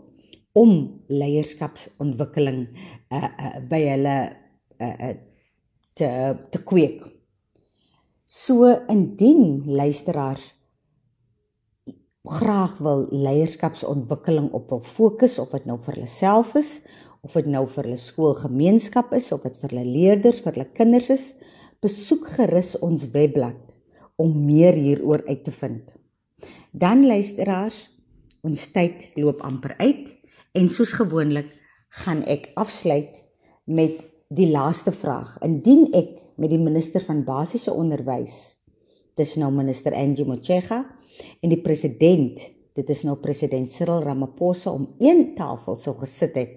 om 0.52 1.02
leierskapsontwikkeling 1.08 2.66
uh, 2.68 3.18
uh, 3.24 3.52
by 3.68 3.80
hulle 3.88 4.16
uh, 4.78 4.92
uh, 4.92 5.14
te 5.96 6.10
te 6.52 6.60
kweek. 6.64 7.00
So 8.28 8.68
indien 8.92 9.64
luisteraars 9.66 10.52
graag 12.22 12.76
wil 12.78 13.06
leierskapsontwikkeling 13.10 14.52
op 14.54 14.68
wil 14.70 14.84
fokus 14.86 15.38
of 15.42 15.50
dit 15.56 15.64
nou 15.66 15.78
vir 15.80 15.96
hulle 15.96 16.10
self 16.10 16.54
is 16.60 16.76
of 17.22 17.34
dit 17.38 17.48
nou 17.50 17.64
vir 17.70 17.86
hulle 17.86 17.98
skoolgemeenskap 17.98 19.12
is 19.16 19.30
of 19.34 19.44
dit 19.46 19.58
vir 19.62 19.74
hulle 19.74 19.88
leerders, 19.88 20.40
vir 20.42 20.56
hulle 20.56 20.70
kinders 20.74 21.10
is, 21.14 21.26
besoek 21.82 22.28
gerus 22.36 22.76
ons 22.78 23.08
webblad 23.10 23.72
om 24.22 24.36
meer 24.46 24.76
hieroor 24.78 25.24
uit 25.26 25.40
te 25.44 25.54
vind. 25.56 25.88
Dan 26.70 27.02
luisteraars, 27.06 27.88
ons 28.46 28.68
tyd 28.74 29.08
loop 29.18 29.42
amper 29.42 29.74
uit 29.80 30.12
en 30.58 30.70
soos 30.70 30.94
gewoonlik 30.94 31.50
gaan 32.02 32.22
ek 32.30 32.52
afsluit 32.54 33.18
met 33.66 33.98
die 34.30 34.48
laaste 34.52 34.94
vraag. 34.94 35.34
Indien 35.42 35.88
ek 35.90 36.14
met 36.38 36.54
die 36.54 36.62
minister 36.62 37.02
van 37.02 37.24
basiese 37.26 37.74
onderwys, 37.74 38.54
dis 39.18 39.34
nou 39.42 39.50
minister 39.50 39.94
Angie 39.98 40.26
Motshega 40.26 40.84
en 41.42 41.50
die 41.50 41.60
president, 41.66 42.40
dit 42.78 42.94
is 42.94 43.02
nou 43.04 43.18
president 43.20 43.70
Cyril 43.74 44.06
Ramaphosa 44.06 44.70
om 44.70 44.86
een 45.02 45.32
tafel 45.34 45.76
sou 45.76 45.98
gesit 45.98 46.38
het, 46.38 46.56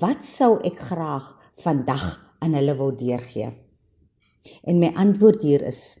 wat 0.00 0.24
sou 0.24 0.56
ek 0.64 0.78
graag 0.86 1.32
vandag 1.66 2.12
aan 2.40 2.54
hulle 2.54 2.78
wou 2.78 2.92
deurgee? 2.94 3.65
En 4.62 4.78
my 4.78 4.92
antwoord 4.94 5.42
hier 5.42 5.62
is: 5.66 5.96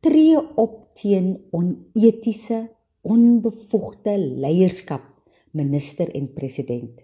tree 0.00 0.38
op 0.56 0.94
teen 0.98 1.38
onetiese, 1.50 2.68
onbevoegde 3.00 4.18
leierskap, 4.18 5.04
minister 5.50 6.10
en 6.14 6.32
president. 6.32 7.00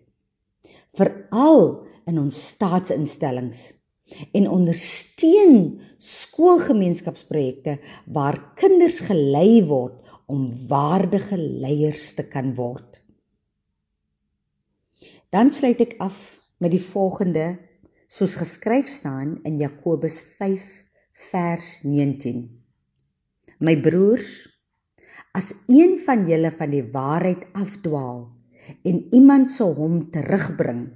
Veral 0.97 1.87
in 2.09 2.19
ons 2.19 2.47
staatsinstellings 2.53 3.73
en 4.33 4.49
ondersteun 4.49 5.81
skoolgemeenskapsprojekte 6.01 7.79
waar 8.07 8.41
kinders 8.57 9.03
gelei 9.05 9.61
word 9.69 10.01
om 10.29 10.49
waardige 10.69 11.37
leiers 11.37 12.15
te 12.17 12.25
kan 12.29 12.55
word. 12.57 13.01
Dan 15.33 15.53
sluit 15.53 15.81
ek 15.85 15.99
af 16.01 16.39
met 16.61 16.73
die 16.73 16.83
volgende 16.83 17.59
soos 18.09 18.39
geskryf 18.41 18.89
staan 18.89 19.37
in 19.45 19.59
Jakobus 19.61 20.23
5 20.39 20.63
vers 21.29 21.67
19. 21.85 22.47
My 23.61 23.75
broers, 23.85 24.49
as 25.37 25.53
een 25.69 25.99
van 26.01 26.25
julle 26.25 26.49
van 26.57 26.73
die 26.73 26.87
waarheid 26.89 27.45
afdwaal 27.53 28.23
en 28.89 29.03
iemand 29.13 29.53
sou 29.53 29.75
hom 29.77 30.01
terugbring, 30.13 30.87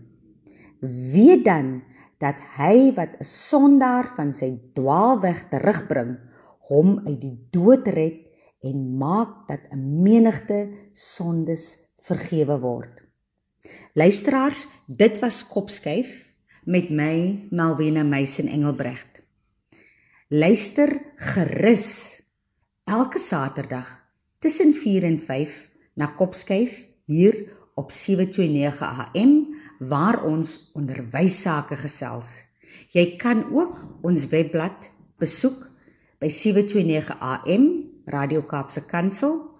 weet 1.13 1.45
dan 1.45 1.83
dat 2.23 2.41
hy 2.57 2.95
wat 2.97 3.21
'n 3.21 3.29
sondaar 3.29 4.09
van 4.17 4.33
sy 4.33 4.57
dwaalweg 4.73 5.53
terugbring, 5.53 6.17
hom 6.73 7.03
uit 7.05 7.21
die 7.21 7.37
dood 7.53 7.89
red 7.89 8.25
en 8.65 8.97
maak 8.97 9.49
dat 9.49 9.69
'n 9.69 10.03
menigte 10.03 10.73
sondes 10.93 11.93
vergewe 12.01 12.59
word. 12.61 13.05
Luisteraars, 13.93 14.67
dit 14.89 15.19
was 15.21 15.45
Kopskyf 15.47 16.32
met 16.65 16.91
my 16.91 17.49
Malwena 17.51 18.03
Meisen 18.03 18.47
Engelbregt. 18.47 19.23
Luister 20.29 21.01
gerus 21.17 22.23
elke 22.85 23.19
Saterdag 23.19 24.05
tussen 24.39 24.75
4 24.75 25.03
en 25.05 25.19
5 25.19 25.71
na 25.95 26.07
Kopskyf 26.07 26.87
hier 27.05 27.51
op 27.75 27.91
729 27.91 29.13
AM 29.15 29.55
waar 29.79 30.23
ons 30.25 30.71
onderwys 30.73 31.41
sake 31.43 31.77
gesels. 31.77 32.45
Jy 32.95 33.17
kan 33.17 33.45
ook 33.51 33.83
ons 34.03 34.29
webblad 34.31 34.93
besoek 35.19 35.67
by 36.23 36.31
729 36.31 37.19
AM 37.19 37.69
Radio 38.07 38.43
Kaapse 38.43 38.85
Kansel 38.87 39.51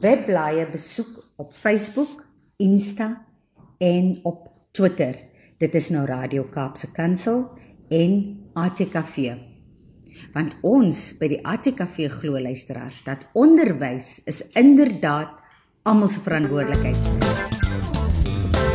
webblaaie 0.04 0.66
besoek 0.70 1.12
op 1.42 1.54
Facebook, 1.56 2.24
Insta 2.62 3.26
en 3.84 4.20
op 4.24 4.48
Twitter. 4.76 5.16
Dit 5.60 5.76
is 5.76 5.90
nou 5.92 6.06
Radio 6.08 6.44
Kaapse 6.52 6.92
Kansel 6.96 7.50
en 7.90 8.12
ATKV. 8.56 9.36
Want 10.36 10.56
ons 10.64 11.18
by 11.20 11.28
die 11.32 11.42
ATKV 11.44 12.08
glo 12.20 12.40
luisteraars 12.40 13.04
dat 13.08 13.28
onderwys 13.36 14.22
is 14.28 14.44
inderdaad 14.56 15.42
almal 15.84 16.10
se 16.12 16.24
verantwoordelikheid. 16.24 17.65